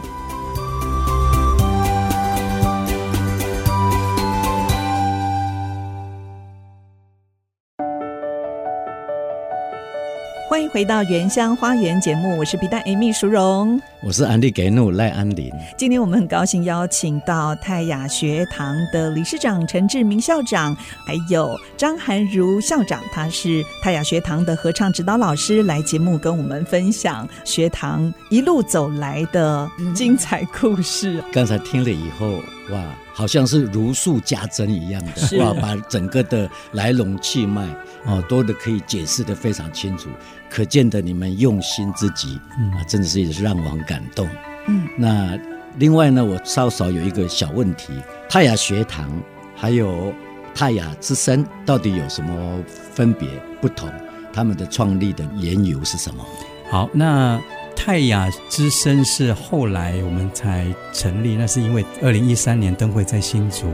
[10.55, 15.51] 欢迎回到《原乡花园》节目，我是皮蛋 Amy 淑荣，我是安利给怒赖安林。
[15.79, 31.25] 今天我们很高兴邀请到泰雅学堂的理事长陈志明校长，还有张涵如校长，他是泰雅学堂的合唱指导老师，来节目跟我们分享学堂一路走来的精彩故事。
[31.33, 32.43] 刚才听了以后，
[32.75, 37.67] 哇，好像是如数家珍一样的，哇，把整个的来龙去脉。
[38.07, 40.11] 哦，多的可以解释的非常清楚，
[40.51, 44.28] 可见的你们用心之极，嗯啊，真的是也是让我很感动。
[44.66, 45.38] 嗯，那
[45.78, 47.92] 另外呢，我稍稍有一个小问题：
[48.28, 49.11] 泰雅学堂
[49.54, 50.12] 还有
[50.54, 52.59] 泰雅之声到底有什么
[52.92, 53.28] 分别
[53.61, 53.90] 不同？
[54.33, 56.24] 他们的创立的缘由是什么？
[56.70, 57.40] 好，那
[57.76, 63.66] 泰雅之声是后来我们才成立，那是因为二零一三年灯会在新竹。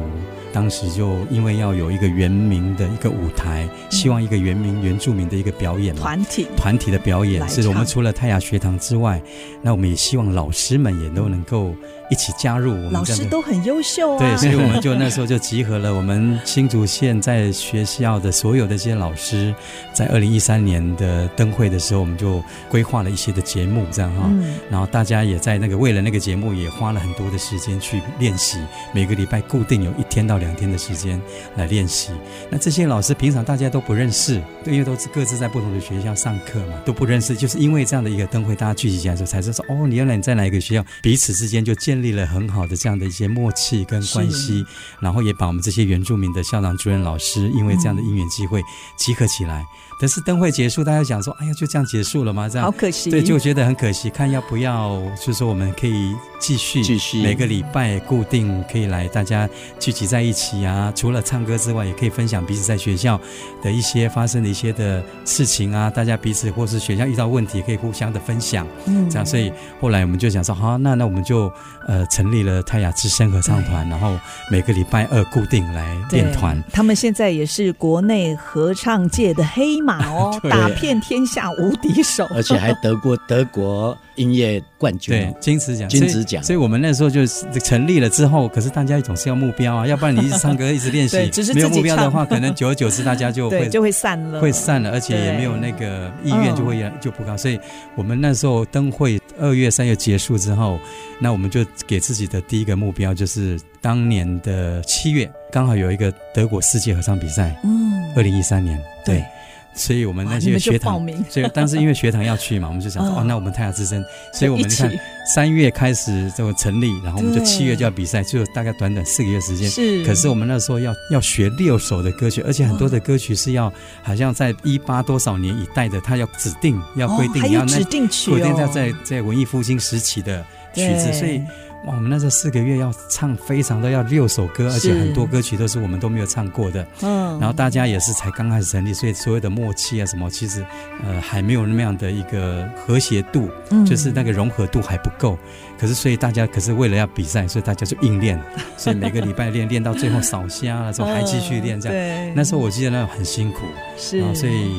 [0.53, 9.23] 当时就因为要有一个原名的一个舞台，希望一个原名原住民的一个表演，团体团体的表演，是我们除了泰雅学堂之外，
[9.63, 11.75] 那我们也希望老师们也都能够。
[12.11, 14.19] 一起加入我们，老师都很优秀啊。
[14.19, 19.55] 对，所以我们就那时候就集合了我们新竹县在学校的所有的这些老师，
[19.93, 24.25] 在二零一三年的灯会的时候，我们就规划了一些的节目，这样哈。
[24.29, 24.59] 嗯。
[24.69, 28.59] 然后大家也在那个为了那个节目，也花了很多的时间去练习，
[28.93, 31.21] 每个礼拜固定有一天到两天的时间
[31.57, 32.11] 来练习。
[32.51, 37.37] 那这些老师平常大家都不认识，因为都是各自在不同的学校上课嘛，都不认识。
[37.37, 42.00] 就是因为这样的一个灯会，大家聚集起来的时候，才知道说哦，你原来你在哪一个学校，彼此之间就建。
[42.01, 44.65] 建立了很好的这样的一些默契跟关系，
[45.01, 48.63] 然后也把我们这些原住民的校长、主任、老师，因为这样的因缘机会
[48.97, 49.67] 集合起来。
[50.01, 54.09] 但是灯会结束，大家讲说：“哎呀，就这样结束了吗？”这样好可惜，对，就觉得很可惜。
[54.09, 59.47] 看要不要，就是说我们可以继续，继续每个礼拜固定可以来，大家
[59.79, 60.91] 聚集在一起啊。
[60.97, 63.21] 除了唱歌之外，也可以分享彼此在学校
[63.63, 65.91] 的一些发生的一些的事情啊。
[65.91, 68.67] 大家彼此或是学校遇到问题，可以互相的分享。
[68.87, 71.53] 嗯，这样，所以后来我们就想说：“好，那那我们就
[71.87, 74.19] 呃成立了泰雅之声合唱团，然后
[74.51, 76.59] 每个礼拜二固定来练团。
[76.73, 86.43] 他们现在也是国内合唱界的黑马。”哦， 打遍天下无敌手，而且还得过 德国音乐冠军，对，金质奖，金质奖。
[86.43, 87.27] 所以我们那时候就
[87.61, 91.17] 成立了之后，可是大家总是要目标啊， 要不然你一直唱歌，一直练习，
[91.55, 97.37] 没有目标的话，可能久而久之大家就会就会散了，会散了，而且也没有那个意愿就会就不高。
[97.37, 97.59] 所以
[97.97, 100.79] 我们那时候灯会二月三月结束之后，
[101.19, 109.25] 那我们就给自己的第一个目标就是当年的七月，刚好有一个德国世界合唱比赛，嗯，二零一三年，对。
[109.73, 114.93] 所以我们那些学堂，所以当时因为学堂要去嘛， 我们就想说，哦，那我们太阳之声，所以我们看
[115.35, 119.71] 三月开始这个成立，然后我们就七月就要比赛，就大概短短四个月时间。
[119.71, 131.41] 是，可是我们那时候要要学六首的歌曲，而且很多的歌曲是要好像在一八多少年一代的，他要指定要规定要那指定曲，规定在在在文艺复兴时期的曲子，所以。
[131.87, 136.87] 哇，我们那时候四个月要唱非常的要六首歌，而且很多歌曲都是我们都没有唱过的。
[137.01, 140.63] 嗯，然后大家也是才刚开始成立，所以所有的默契啊什么，其实
[141.03, 145.39] 呃还没有那么样的一个和谐度，嗯，就是那个融合度还不够。
[145.79, 148.39] 可是所以大家可是为了要比赛，所以大家就硬练，
[148.77, 151.97] 所以每个礼拜练练到最后扫虾了之后还继续练这样。
[151.97, 153.61] 对，那时候我记得那很辛苦，
[153.97, 154.71] 是，所以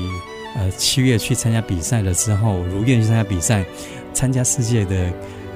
[0.55, 3.65] 呃七月去参加比赛了之后，如愿去参加比赛，
[4.13, 5.11] 参加世界的。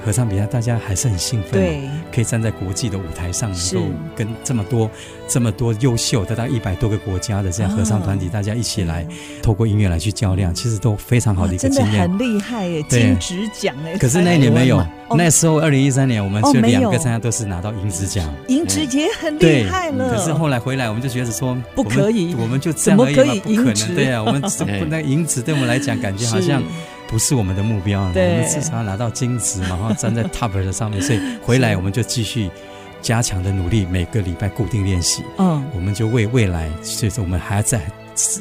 [0.06, 1.80] 合唱比赛，大家还是很兴奋，对，
[2.14, 4.88] 可以站在国际的舞台上，能够跟这么多
[5.26, 9.04] 这么多优秀的大概一百多个国家的这样合唱团体，大家一起来
[9.42, 13.98] 透过音乐来去较量，其实都非常好的一个经验，很厉害耶，金质奖哎。
[13.98, 20.14] 可是那一年没有，那时候二零一三年我们就两个参加都是拿到银质奖，银质也很厉害了。
[20.16, 24.40] 可是后来回来，我们就觉得说不可以，我们就这样而已嘛，不可能，对啊，我们
[24.88, 26.62] 那银质对我们来讲，感觉好像。
[27.08, 32.50] 不是我们的目标，我们至少要拿到金子，然后站在 top 的上面，所以回来我们就继续
[33.00, 35.22] 加强的努力，每个礼拜固定练习。
[35.38, 37.80] 嗯，我们就为未来，所以说我们还要再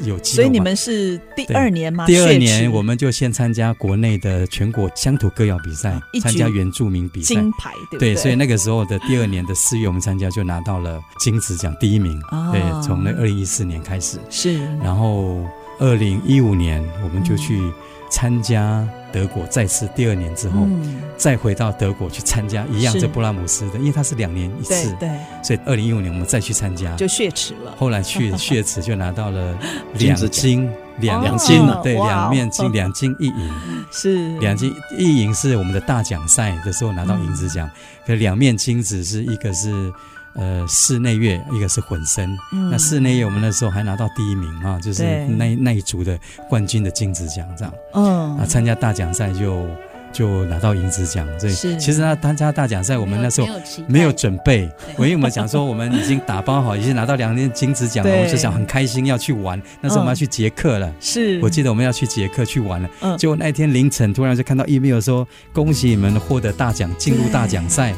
[0.03, 0.35] 有机会。
[0.35, 2.07] 所以你们是第二年吗？
[2.07, 7.99] 第二年我们就先参加国内的全国乡土歌谣比赛，参加原住民比赛，金牌对？
[7.99, 12.19] 对，所以那个时候的第二年的四月，我们参加就拿到了金子奖第一名。
[12.51, 15.45] 对，从那二零一四年开始是，然后
[15.79, 17.61] 二零一五年我们就去。
[18.09, 27.75] 参加德国，再次第二年之后，嗯、再回到德国去参加一样，这布拉姆斯的，因为他是两年一次，对，对，所以二零一五年我们再去参加，就血池了。
[27.77, 29.57] 后来去 血池就拿到了
[29.93, 33.51] 两金，两两金了，对，两面金，两金一银，
[33.91, 34.37] 是。
[34.39, 37.69] 两金一银是我们的大奖赛的时候拿到银子奖，
[38.05, 39.91] 可两面金子是一个是。
[40.35, 46.19] 呃，室内乐一个是混声，嗯、那室内乐我们那时候还拿到第一名啊，就是那那一组的
[46.49, 47.73] 冠军的金子奖这样。
[47.93, 49.65] 嗯，啊，参加大奖赛就
[50.11, 53.47] 就拿到银子奖，所以其实他参加大奖赛，我们那时候
[53.87, 59.61] 没有准备， 我因为我们想说我们已经打包好，已经拿到两面金子奖了，我们就想很开心要去玩。
[59.81, 67.93] 那时候我们要去捷克了，是我记得我们要去捷克去玩了，结果那天凌晨突然就看到 email 说恭喜你们获得大奖，进入大奖赛。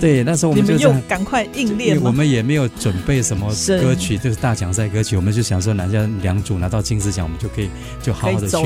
[0.00, 3.48] 对，那时候我们就又赶快应练，我们也没有准备什么
[3.80, 7.68] 歌曲，就是大奖赛歌曲，我们就想说，拿下两组拿到金狮奖，我们就可以
[8.02, 8.56] 就好好的去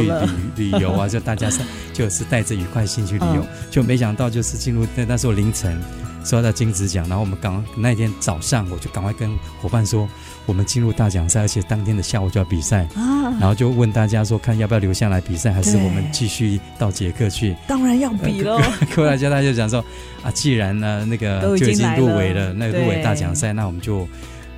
[0.56, 1.60] 旅旅游啊，就大家是
[1.92, 5.80] 就是带着愉快心去旅游，就没想到就是进入那那时候凌晨
[6.24, 9.30] 收到金子奖，然后我们刚那天早上我就赶快跟
[9.60, 10.08] 伙伴说。
[10.46, 17.54] 我们进入大奖赛，而且当天的下午就要比赛，啊、然后就问大家说，看要不要留下来比赛，还是我们继续到捷克去？
[17.68, 18.60] 当然要比了。
[18.96, 19.84] 后来就大家就讲说，
[20.24, 24.08] 啊，既然呢那个就已经入围了，那个入围大奖赛，那我们就。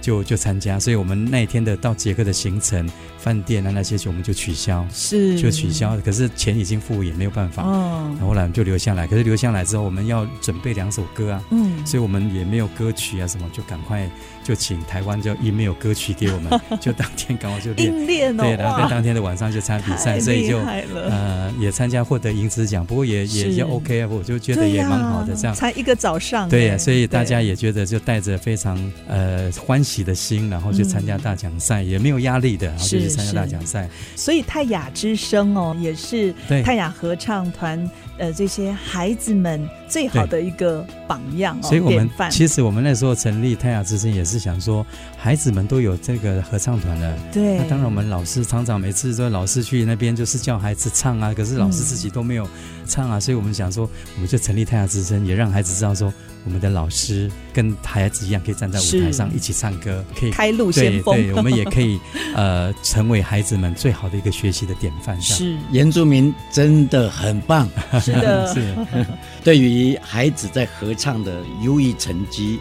[0.01, 2.85] 就就参加，所以我们那一天的到捷克的行程、
[3.23, 5.97] 饭店啊那些就，我们就取消，是就取消。
[6.05, 7.63] 可是钱已经付，也没有办法。
[7.63, 9.07] 哦，然后后来我们就留下来。
[9.07, 14.07] 可是留下来之后，我们要准备两首歌啊，嗯，所以我们也没有歌曲啊什么，就赶快
[14.45, 25.55] 就请台湾就 email 歌曲给我们， 就当天赶快就练练哦，对，然后在当天的晚上就参加比赛，所以就呃也参加获得银质奖，不过也也也 OK 啊，我就觉得也蛮好的这样。
[25.55, 30.03] 才一个早上，对呀，所以大家也觉得就带着非常呃欢喜。
[30.03, 33.89] 的心，然后去参加大奖赛，嗯、也没有压力的，然后就去参加大奖赛。
[34.17, 41.69] 所以泰雅之声哦，也是泰雅合唱团呃这些孩子们最好的一个榜样哦。
[41.69, 44.85] 所以我们其实我们那时候成立太雅之声，也是想说
[45.19, 47.19] 孩子们都有这个合唱团了。
[47.31, 52.49] 对，那当然我们老师常常每次说老师去那边就是叫孩子唱啊，可是老师自己都没有
[52.87, 56.11] 唱啊，嗯、所以我们想说我们就成立太雅之声，也让孩子知道说。
[56.45, 61.15] 我们的老师跟孩子一样，可以站在舞台上一起唱歌，可以开路先锋。
[61.15, 62.01] 对，对，我们也可以
[62.35, 65.21] 呃，成为孩子们最好的一个学习的典范。
[65.23, 67.69] 是，原住民真的很棒。
[68.01, 68.75] 是的， 是。
[69.45, 69.69] 对于
[70.03, 72.59] 孩子在合唱的优异成绩，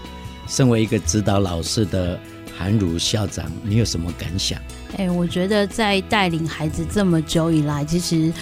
[0.47, 2.19] 身为一个指导老师的
[2.57, 4.59] 韩儒校长，你有什么感想？
[4.97, 8.33] 哎，我觉得在带领孩子这么久以来，其实。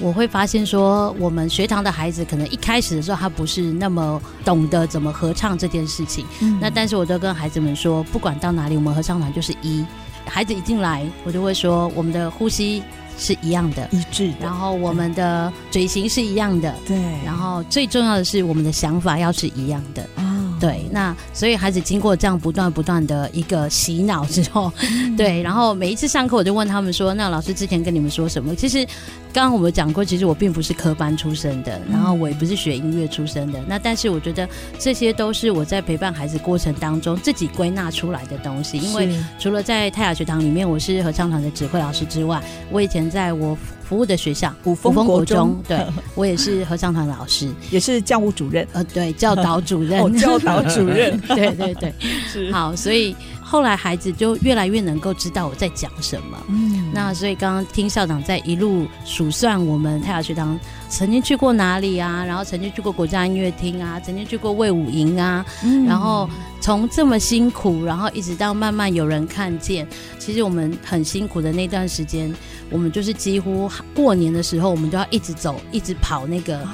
[0.00, 6.26] 我会发现说，我们学堂的孩子可能一开始的时候，他不是那么懂得怎么合唱这件事情。
[6.40, 9.86] 嗯、那但是我都跟孩子们说，不管到哪里，我们合唱团就是一。
[10.26, 12.82] 孩子一进来，我就会说，我们的呼吸
[13.18, 14.36] 是一样的，一致的。
[14.40, 16.96] 然后我们的嘴型是一样的，对。
[17.24, 20.06] 然后最重要的是，我们的想法要是一样的。
[20.60, 28.86] 对，那所以孩子经过这样不断不断的一个洗脑之后，嗯、对，然后每一次上课我就问他们说：“那老师之前跟你们说什么？”其实
[29.34, 33.60] 刚刚我们讲过，其实我并不是科班出身的，然后我也不是学音乐出身的。
[33.66, 38.78] 那但是我觉得这些都是我在陪伴孩子过程当中自己归纳出来的东西。
[38.78, 51.92] 因为除了在泰雅学堂里面我是合唱团的指挥老师之外，我以前在我服务的学校古风国中，对， 我也是合唱团老师，也是教务主任，呃，对，教导主任，哦、教导主任，对 对对，
[52.32, 52.52] 是。
[52.52, 56.38] 好，所以后来孩子就越来越能够知道我在讲什么。
[56.48, 66.30] 嗯，那所以刚刚听校长在一路数算我们太雅学堂曾经去过哪里啊，然后曾经去过国家音乐厅啊，曾经去过魏武营啊，嗯、然后
[66.60, 69.86] 从这么辛苦，然后一直到慢慢有人看见，
[70.18, 72.32] 其实我们很辛苦的那段时间。
[72.70, 76.66] 我们就是几乎过年的时候，我们都要一直走，一直跑那个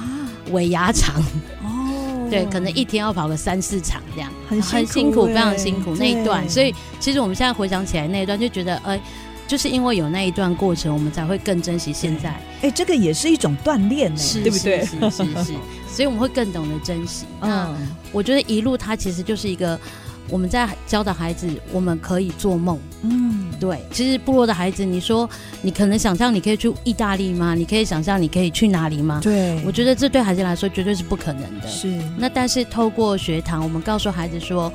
[0.51, 1.21] 尾牙场
[1.61, 6.49] 哦，对，可能一天要跑个三四场这样，很很辛苦，非常辛苦那一段。
[6.49, 8.99] 所以其实我们现在回想起来那一段，就觉得呃，
[9.51, 12.41] 就是因为有那一段过程，我们才会更珍惜现在。
[12.61, 14.79] 哎，这个也是一种锻炼呢，是对不对？
[14.85, 15.53] 是是是，是，
[15.93, 17.25] 所以我们会更懂得珍惜。
[17.41, 17.75] 嗯，
[18.13, 19.77] 我觉得一路它其实就是一个。
[20.29, 22.79] 我们在教导孩子，我们可以做梦。
[23.01, 23.79] 嗯，对。
[23.91, 25.29] 其实部落的孩子，你说
[25.61, 27.53] 你可能想象你可以去意大利吗？
[27.53, 29.19] 你可以想象你可以去哪里吗？
[29.21, 29.61] 对。
[29.65, 31.67] 我觉得这对孩子来说绝对是不可能的。
[31.67, 31.99] 是。
[32.17, 34.71] 那但是透过学堂，我们告诉孩子说，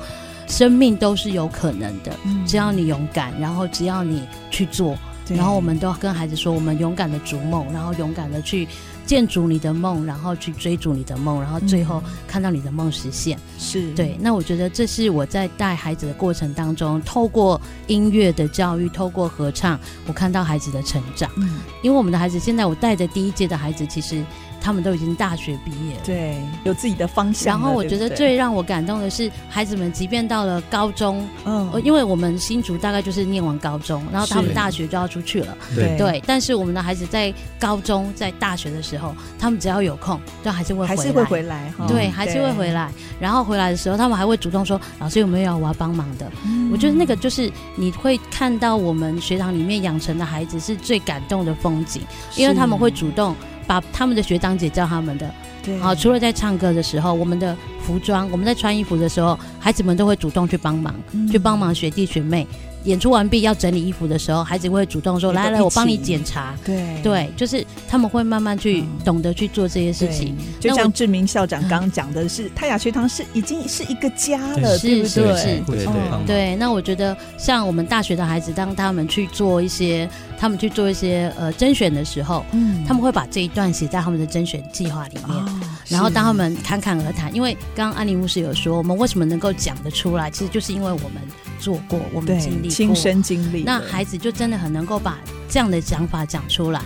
[0.47, 4.97] 生命都是有可能的，嗯，只要你勇敢，然后只要你去做，
[5.29, 8.67] 然后我们都跟孩子说，我们勇敢的逐梦，然后勇敢的去。
[9.07, 13.39] 建筑你的梦，然后去追逐你的梦，然后最后看到你的梦实现。
[13.57, 14.17] 是对。
[14.19, 21.31] 那我觉得这是我在带孩子的过程当中，透过音乐的教育，透过合唱，我看到孩子的成长。
[21.37, 24.21] 嗯，因为我们的孩子现在，我带的第一届的孩子，其实。
[24.59, 27.57] 他们都已经大学毕业了，对，有自己的方向。
[27.57, 36.23] 然后我觉得最让我感动的是，孩子们即便到了高中，嗯，因为我们新竹大概就是念完高中，然后他们大学就要出去了，对对。
[36.25, 42.91] 但是我们的孩子在高中、在大学的时候，他们只要有空，就还是会还是会回来，对，还是会回来。
[43.19, 46.29] 然后回来的时候，他们还会主动说：“老师有没有要我要帮忙的？”
[46.71, 52.01] 我觉得那个就是你会看到我们学堂里面养成的孩子是最感动的风景，
[52.35, 53.35] 因为他们会主动。
[53.67, 55.29] 把他们的学长姐教他们的，
[55.61, 62.47] 对，好，除了在唱歌的时候，我们的服装，我们在穿衣服的时候，孩子们都会主动去帮忙，嗯、去帮忙学弟学妹。
[62.83, 70.37] 演出完毕要整理衣服的时候，孩子会主动说：“来来，我帮你检查。”对对，就是他们会慢慢去懂得去做这些事情。
[70.57, 75.09] 就像志明校长刚刚讲的是，泰雅学堂是已经是一个家了，对不对？
[75.09, 75.85] 是是对
[76.25, 76.55] 对。
[76.55, 85.45] 那我觉得，像我们大学的孩子，当他们去做一些，他们去做一些呃甄选的时候，嗯，他们会把这一段写在他们的甄选计划里面。
[85.89, 91.13] 然后当他们侃侃而谈，因为刚刚安妮牧师有说，我们为什么能够讲得出来，其实就是因为我们
[91.59, 92.69] 做过，我们经历。
[92.69, 95.17] 亲身经历，那孩子就真的很能够把
[95.49, 96.81] 这样的想法讲出来。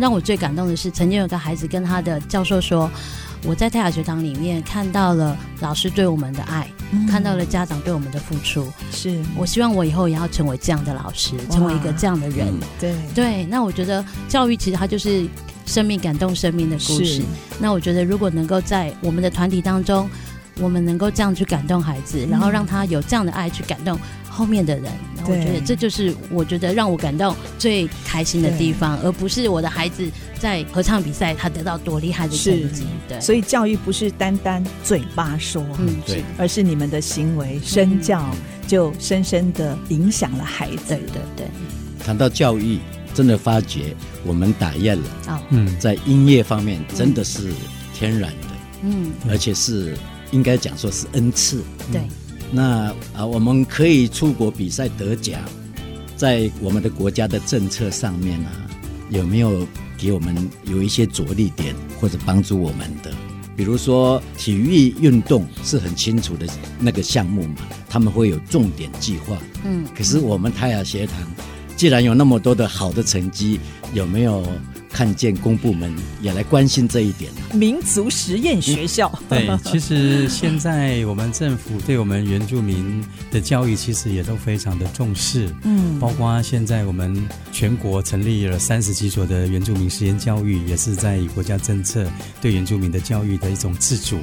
[0.00, 2.90] 让我最感动的是，曾经有个孩子跟他的教授说
[3.44, 8.66] ：“我在泰雅学堂里面看到了老师对我们的爱，嗯、看到了家长对我们的付出。
[8.90, 12.48] 是我希望我以后也要成为这样的老师，成为一个这样的人。
[12.48, 15.26] 嗯”对对，那我觉得教育其实它就是
[15.66, 17.22] 生命感动生命的故事。
[17.58, 20.08] 那我觉得如果能够在我们的团体当中，
[20.60, 23.98] 我们能够这样去感动孩子，然后让他有这样的爱去感动
[24.32, 24.90] 后面的人，
[25.24, 30.10] 我觉得这就是我觉得让我感到最开心的地方，而不是我的孩子
[30.40, 32.84] 在合唱比赛他得到多厉害的成绩。
[33.06, 38.26] 对，所以教育不是单单嘴巴说，嗯，对，而是你们的行为身教
[38.66, 40.88] 就深深的影响了孩子。
[40.88, 41.46] 对对对。
[42.02, 42.78] 谈到教育，
[43.12, 47.52] 真的发觉我们打雁了哦，嗯，在音乐方面真的是
[47.94, 48.48] 天然的，
[48.82, 49.94] 嗯，而且是
[50.30, 51.62] 应该讲说是恩赐，
[51.92, 52.00] 对。
[52.54, 55.40] 那啊，我们可以出国比赛得奖，
[56.16, 58.52] 在我们的国家的政策上面啊，
[59.08, 63.10] 有没有给我们有一些着力点或者帮助我们的？
[63.56, 66.46] 比如说体育运动是很清楚的
[66.78, 67.56] 那个项目嘛，
[67.88, 69.38] 他们会有重点计划。
[69.64, 71.16] 嗯，可是我们泰雅学堂
[71.74, 73.58] 既然有那么多的好的成绩，
[73.94, 74.46] 有没有？
[74.92, 79.10] 看见公部门也来关心这一点，民族实验学校。
[79.28, 85.48] 对，其实现在我们政府对我们原住民的教育，其实也都非常的重视。
[85.64, 92.06] 嗯，包括现在我们全国成立了三十几所的原住民实验教育，也是在国家政策
[92.40, 94.18] 对原住民的教育的一种自主，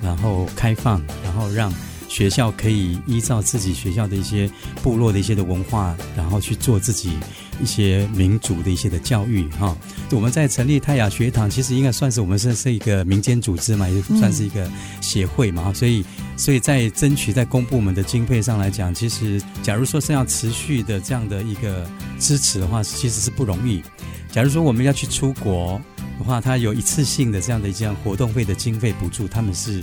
[0.00, 1.72] 然后开放，然后让
[2.14, 4.48] 学校可以依照自己学校的一些
[4.84, 7.18] 部落的一些的文化，然后去做自己。
[7.62, 9.76] 一些民族的一些的教育哈，
[10.10, 14.68] 我们在成立泰雅学堂，其实应该算是我们是是一个民间组织嘛，也算是一个
[15.00, 16.04] 协会嘛，所以
[16.36, 21.88] 所以在争取在公部门的经费上来讲，其实假如说是要持续的这样的一个
[22.18, 23.80] 支持的话，其实是不容易。
[24.32, 25.80] 假如说我们要去出国
[26.18, 29.80] 的话，它有一次性的这样的一项活动费的经费补助，他们是。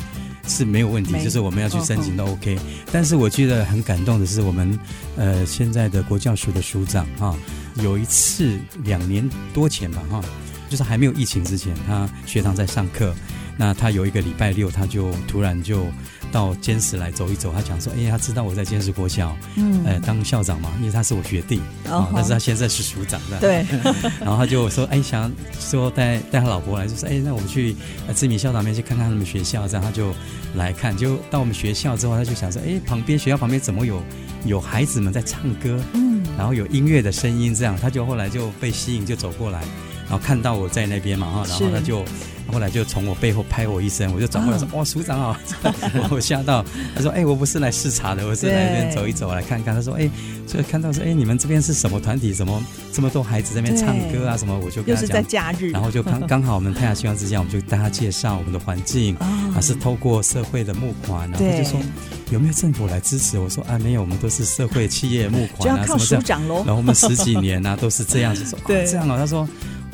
[0.48, 2.58] 是没有问题，就是我们要去申请都 OK。
[2.92, 4.80] 但是我觉得很感动的是，我们
[5.16, 7.36] 呃现在的国教署的署长哈，
[7.76, 10.22] 有一次两年多前吧哈，
[10.70, 13.14] 就是还没有疫情之前，他学堂在上课，
[13.58, 15.86] 那他有一个礼拜六，他就突然就。
[16.32, 23.66] 到尖石来走一走，他讲说：“哎，他知道我在尖石国小，嗯，呃，当校长嘛，因为他是我学弟，哦，但是他现在是署长的，对。
[24.22, 27.76] 然后他就说：哎，想说带带他老婆来，就说：哎，那我们去
[28.16, 30.14] 知名校长那边去看看他们学校，这样他就
[30.56, 30.96] 来看。
[30.96, 34.02] 就到我们学校之后，他就想说：哎，旁边学校旁边怎么有
[34.46, 35.80] 有孩子们在唱歌？
[35.94, 39.60] 嗯，然后有音乐的声音，这样他就后来就被吸引，就走过来，
[40.08, 42.04] 然后看到我在那边嘛，哈，然后他就。”
[42.52, 45.38] 后来就从我背后拍我一声，我就转过来说：“哇，署长好！”
[46.12, 46.64] 我吓到，
[46.96, 50.10] 他说：“哎，我不是来视察的，我是来这边走一走，来看看。”他说：“哎，
[50.46, 52.34] 就看到说，哎，你们这边是什么团体？
[52.34, 54.38] 什么这么多孩子在那边唱歌啊？
[54.38, 61.80] 什么？”我就跟他讲，在假日，然后就刚 刚好我们太阳希望之家，我们就大家介绍我们的环境，啊，是透过社会的募款，然后就说
[62.32, 63.40] 有没有政府来支持？
[63.40, 66.42] 我说啊，没有，我们都是社会企业募款啊，什么这样。
[66.48, 69.18] 然后我们十几年啊都是这样子说， 对，这样哦。
[69.18, 69.48] 他说。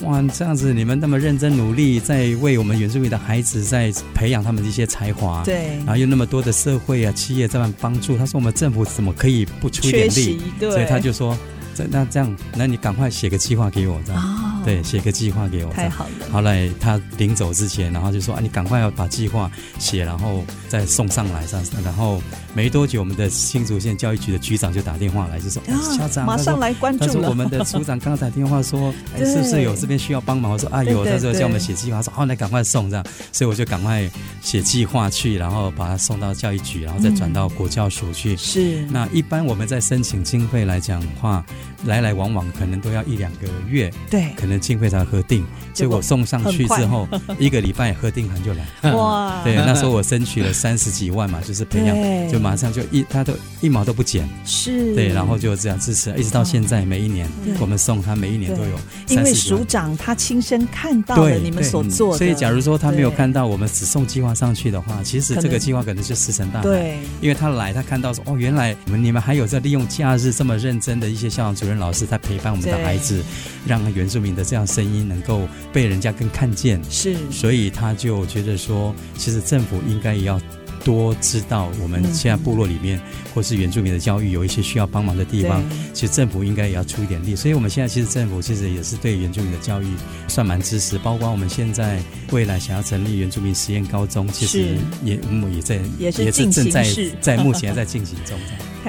[0.04, 10.40] 哇，这样子你们那么认真努力，在为我们原住民的孩子在培养他们的一些才华，对，然后又那么多的社会啊企业在帮帮助，他说我们政府怎么可以不出一点力？
[10.60, 11.36] 对，所以他就说，
[11.74, 14.22] 这那这样，那你赶快写个计划给我，这样。
[14.22, 15.72] 哦对，写个计划给我。
[15.72, 16.28] 太好了。
[16.30, 19.50] 后来他临走之前，然后就说：“啊，你赶快要把计划
[19.80, 22.22] 写，然后再送上来。”这样，然后
[22.54, 34.06] 没多久，我们的新竹县教育局的局长就打电话来，就说：“啊，校长，马上来关注。”他说：“我们的处长刚才打电话说，哎， 是不是有这边需要帮忙？”我说：“啊，有。”他说：“叫我们写计划。”说：“好，那赶快送这样。”所以我就赶快
[34.42, 38.36] 写计划去，然后把它送到教育局，然后再转到国教署去。
[38.36, 38.86] 是。
[38.88, 41.46] 那一般我们在申请经费来讲的话，
[41.86, 43.90] 来来往往可能都要一两个月。
[44.10, 44.34] 对。
[44.36, 44.57] 可能。
[44.60, 47.08] 经费才核定，结果送上去之后，
[47.40, 48.92] 一个礼拜核定函就来。
[48.94, 49.42] 哇！
[49.44, 54.28] 对，那时候我争取了三十几万嘛，就是培养，就马上就一，他都一毛都不减。
[54.46, 54.94] 是。
[54.96, 57.30] 对，然后就这样支持，一直到现在，每一年
[57.60, 58.80] 我们送他，每一年都有。
[59.10, 66.64] 因为署长他亲身看到了你们所做的，所以假如说他没有看到我们只送计划上去的话，其实这个计划可能就石沉大海。
[66.64, 66.98] 对。
[67.22, 73.24] 因为他来，他看到说，哦，原来你们你们还有在利用假日这么认真的一些校长、主任、老师在陪伴我们的孩子，
[73.66, 75.42] 让原住民的这样声音能够
[75.74, 80.40] 被人家更看见，是，所以他就觉得说，其实政府应该也要
[80.86, 83.02] 多知道我们现在部落里面、嗯、
[83.36, 85.62] 或是原住民的教育有一些需要帮忙的地方，
[85.94, 87.36] 其实政府应该也要出一点力。
[87.36, 89.86] 所以我们现在其实政府其实也是对原住民的教育
[90.30, 92.00] 算蛮支持，包括我们现在
[92.32, 96.88] 未来想要成立原住民实验高中，其实也我们也在也是正在
[97.20, 98.40] 在目前在进行中。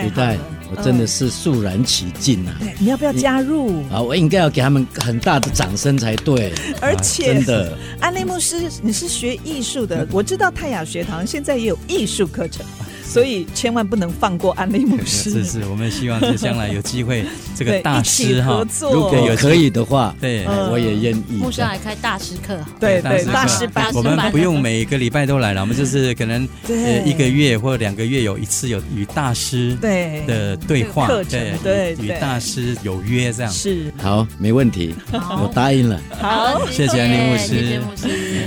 [0.07, 0.36] 一代，
[0.70, 2.53] 我真的是肃然起敬呐！
[2.78, 3.82] 你要不要加入？
[3.90, 6.53] 啊，我应该要给他们很大的掌声才对。
[6.80, 12.64] 而且，真的，安利牧师，你是学艺术的，我知道泰雅学堂现在也有艺术课程。
[13.09, 15.30] 所以千万不能放过安利牧师。
[15.42, 17.24] 是是，我们希望是将来有机会，
[17.56, 21.38] 这个大师哈，如果有可以的话，对，我也愿意。
[21.40, 23.90] 牧师来开大师课，对对，大师班。
[23.94, 26.46] 我们不用每个礼拜都来了，我们就是可能
[27.04, 33.50] 一个月或两个月有一次有与大师对的对话，对对，与大师有约这样。
[33.50, 35.98] 是好，没问题，我答应了。
[36.20, 37.80] 好，谢谢安利牧师。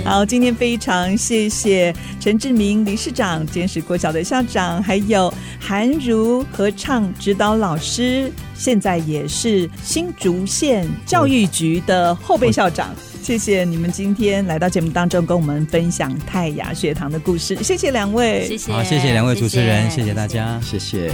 [0.06, 4.51] 好，今天非常谢谢陈志明理事长，监视国小的校长。
[4.52, 12.94] 长还有韩如合唱指导老师，现在也是新竹县教育局的后备校长。
[13.24, 17.56] 谢谢你们今天来到节目当中，跟我们分享泰雅学堂的故事。
[17.64, 21.14] 谢谢两位，谢谢，好，谢谢两位主持人，谢谢，谢谢大家，谢谢。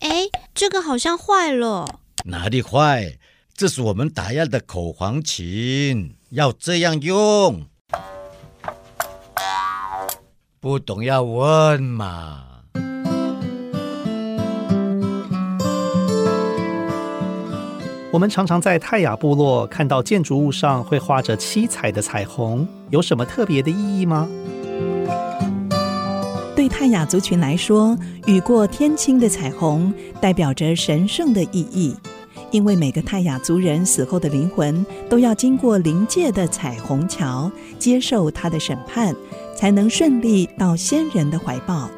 [0.00, 3.16] 哎，这个好像坏了，哪里坏？
[3.54, 6.17] 这是我们打样的口簧琴。
[6.30, 7.62] 要这样用，
[10.60, 12.44] 不懂要问嘛。
[18.12, 24.28] 我们常常在泰雅部落看到建筑物上会画着七彩的彩虹，有什么特别的意义吗？
[26.54, 31.96] 对泰雅族群来说，雨过天青的彩虹代表着神圣的意义。
[32.50, 39.14] 因为每个泰雅族人死后的灵魂都要经过灵界的彩虹桥，接受他的审判，
[39.56, 41.90] 才能顺利到先人的怀抱。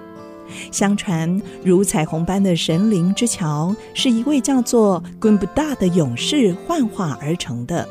[0.73, 7.89] 相传，如彩虹般的神灵之桥，是一位叫做昆布达的勇士幻化而成的。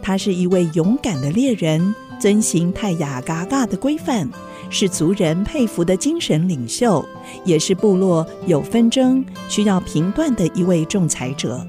[0.00, 4.28] 他是一位勇敢的猎人，遵行泰雅嘎嘎的规范，
[4.70, 7.04] 是族人佩服的精神领袖，
[7.44, 11.66] 也是部落有纷争需要评断的一位仲裁者。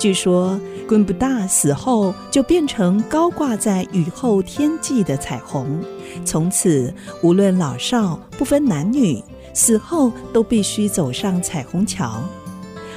[0.00, 5.78] 据说，昆布达死后就变成高挂在雨后天际的彩虹，
[6.24, 6.92] 从此
[7.22, 9.22] 无论老少不分男女，
[9.52, 12.18] 死后都必须走上彩虹桥。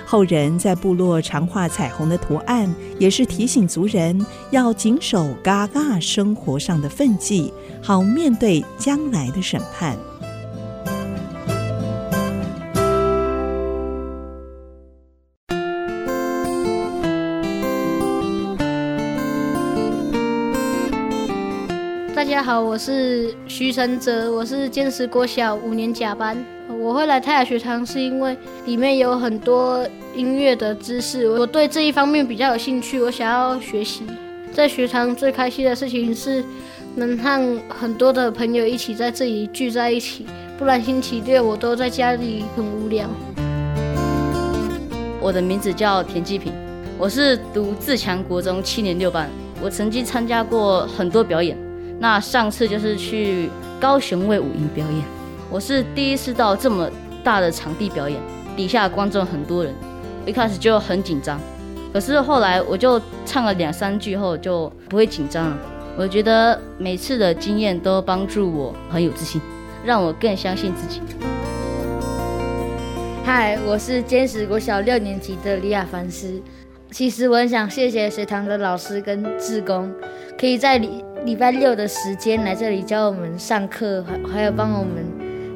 [0.05, 9.97] 后人在部落常画彩虹的图案，也是提醒族人要谨守嘎嘎生活上的分际，好面对将来的审判。
[22.43, 26.37] 好，我是徐承泽，我是坚实国小五年甲班。
[26.77, 34.03] 我会来泰雅学堂是因为里面有很多音乐的知识，我对这一方面比较有兴趣，我想要学习。
[34.51, 36.43] 在学堂最开心的事情是
[36.95, 40.25] 能和很多的朋友一起在这里聚在一起，
[40.57, 43.07] 不然星期六我都在家里很无聊。
[45.21, 46.51] 我的名字叫田继平，
[46.97, 49.29] 我是读自强国中七年六班，
[49.61, 51.57] 我曾经参加过很多表演。
[52.03, 53.49] 那上次就是去
[53.79, 55.05] 高雄卫武营表演，
[55.49, 56.91] 我是第一次到这么
[57.23, 58.19] 大的场地表演，
[58.57, 59.73] 底下观众很多人，
[60.25, 61.39] 一开始就很紧张，
[61.93, 65.57] 可是后来我就唱了两三句后就不会紧张了。
[65.95, 69.41] 我觉得每次的经验都帮助我很有自信，
[69.85, 70.99] 让我更相信自己。
[73.23, 76.41] 嗨，我是坚实国小六年级的李亚凡斯。
[76.91, 79.89] 其实我很想谢谢学堂的老师跟志工，
[80.37, 80.77] 可以在
[81.25, 85.05] 礼拜六的时间来这里教我们上课，还还有帮我们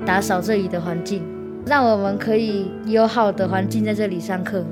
[0.05, 1.21] 打扫这里的环境，
[1.65, 4.63] 让我们可以有好的环境在这里上课。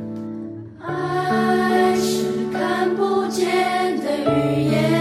[0.82, 2.24] 爱是
[2.54, 4.95] 看不见的语言。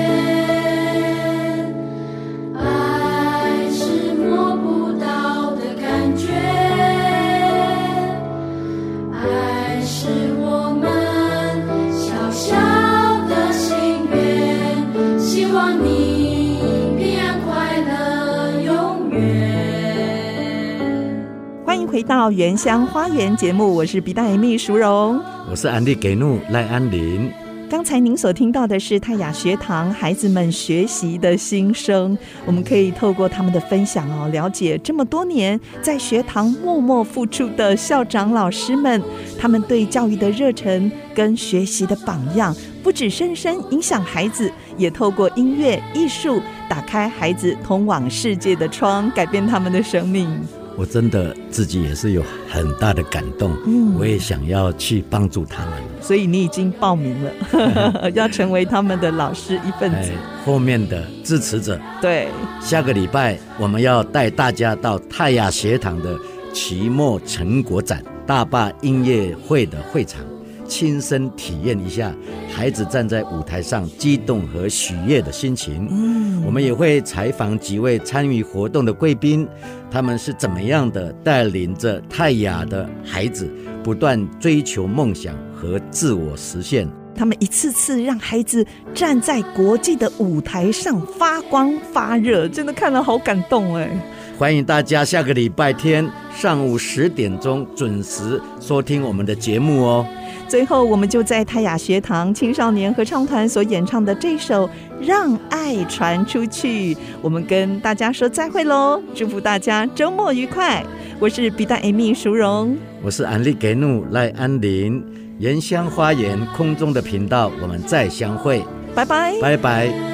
[21.94, 27.30] 回到原乡花园节目，我是比大 M 淑荣，我是安利给怒赖安林。
[27.70, 39.00] 刚才您所听到的是泰雅学堂孩子们学习的心声，我们可以透过他们的分享哦，了解这么多年在学堂默默付出的校长老师们，
[39.38, 50.28] 他们对教育的热忱跟学习的榜样，不止深深影响孩子，也透过音乐艺术打开孩子通往世界的窗，改变他们的生命。
[50.76, 60.10] 我真的自己也是有很大的感动，嗯，我也想要去帮助他们，所以你已经报名了， 要成为他们的老师一份子，
[60.44, 61.80] 后面的支持者。
[62.00, 62.28] 对，
[62.60, 66.18] 下个礼拜我们要带大家到泰雅学堂的
[66.52, 70.20] 期末成果展大坝音乐会的会场。
[70.66, 72.14] 亲身体验一下
[72.52, 75.86] 孩子站在舞台上激动和喜悦的心情。
[75.90, 79.46] 嗯，我们也会采访几位参与活动的贵宾，
[79.90, 83.50] 他们是怎么样的带领着泰雅的孩子
[83.82, 86.88] 不断追求梦想和自我实现。
[87.16, 93.88] 他们一次次让孩子站在国际的舞台上发光发热，真的看了好感动哎！
[94.36, 100.04] 欢迎大家下个礼拜天上午十点钟准时收听我们的节目哦。
[100.48, 104.66] 最后，我们就在泰雅学堂青少年合唱团所演唱的这首
[105.00, 109.00] 《让爱传出去》，我们跟大家说再会喽！
[109.14, 110.84] 祝福大家周末愉快！
[111.18, 115.02] 我是比大 Amy 淑荣，我是安利给努赖安林，
[115.38, 118.62] 原乡花园空中的频道，我们再相会，
[118.94, 120.13] 拜拜，拜拜。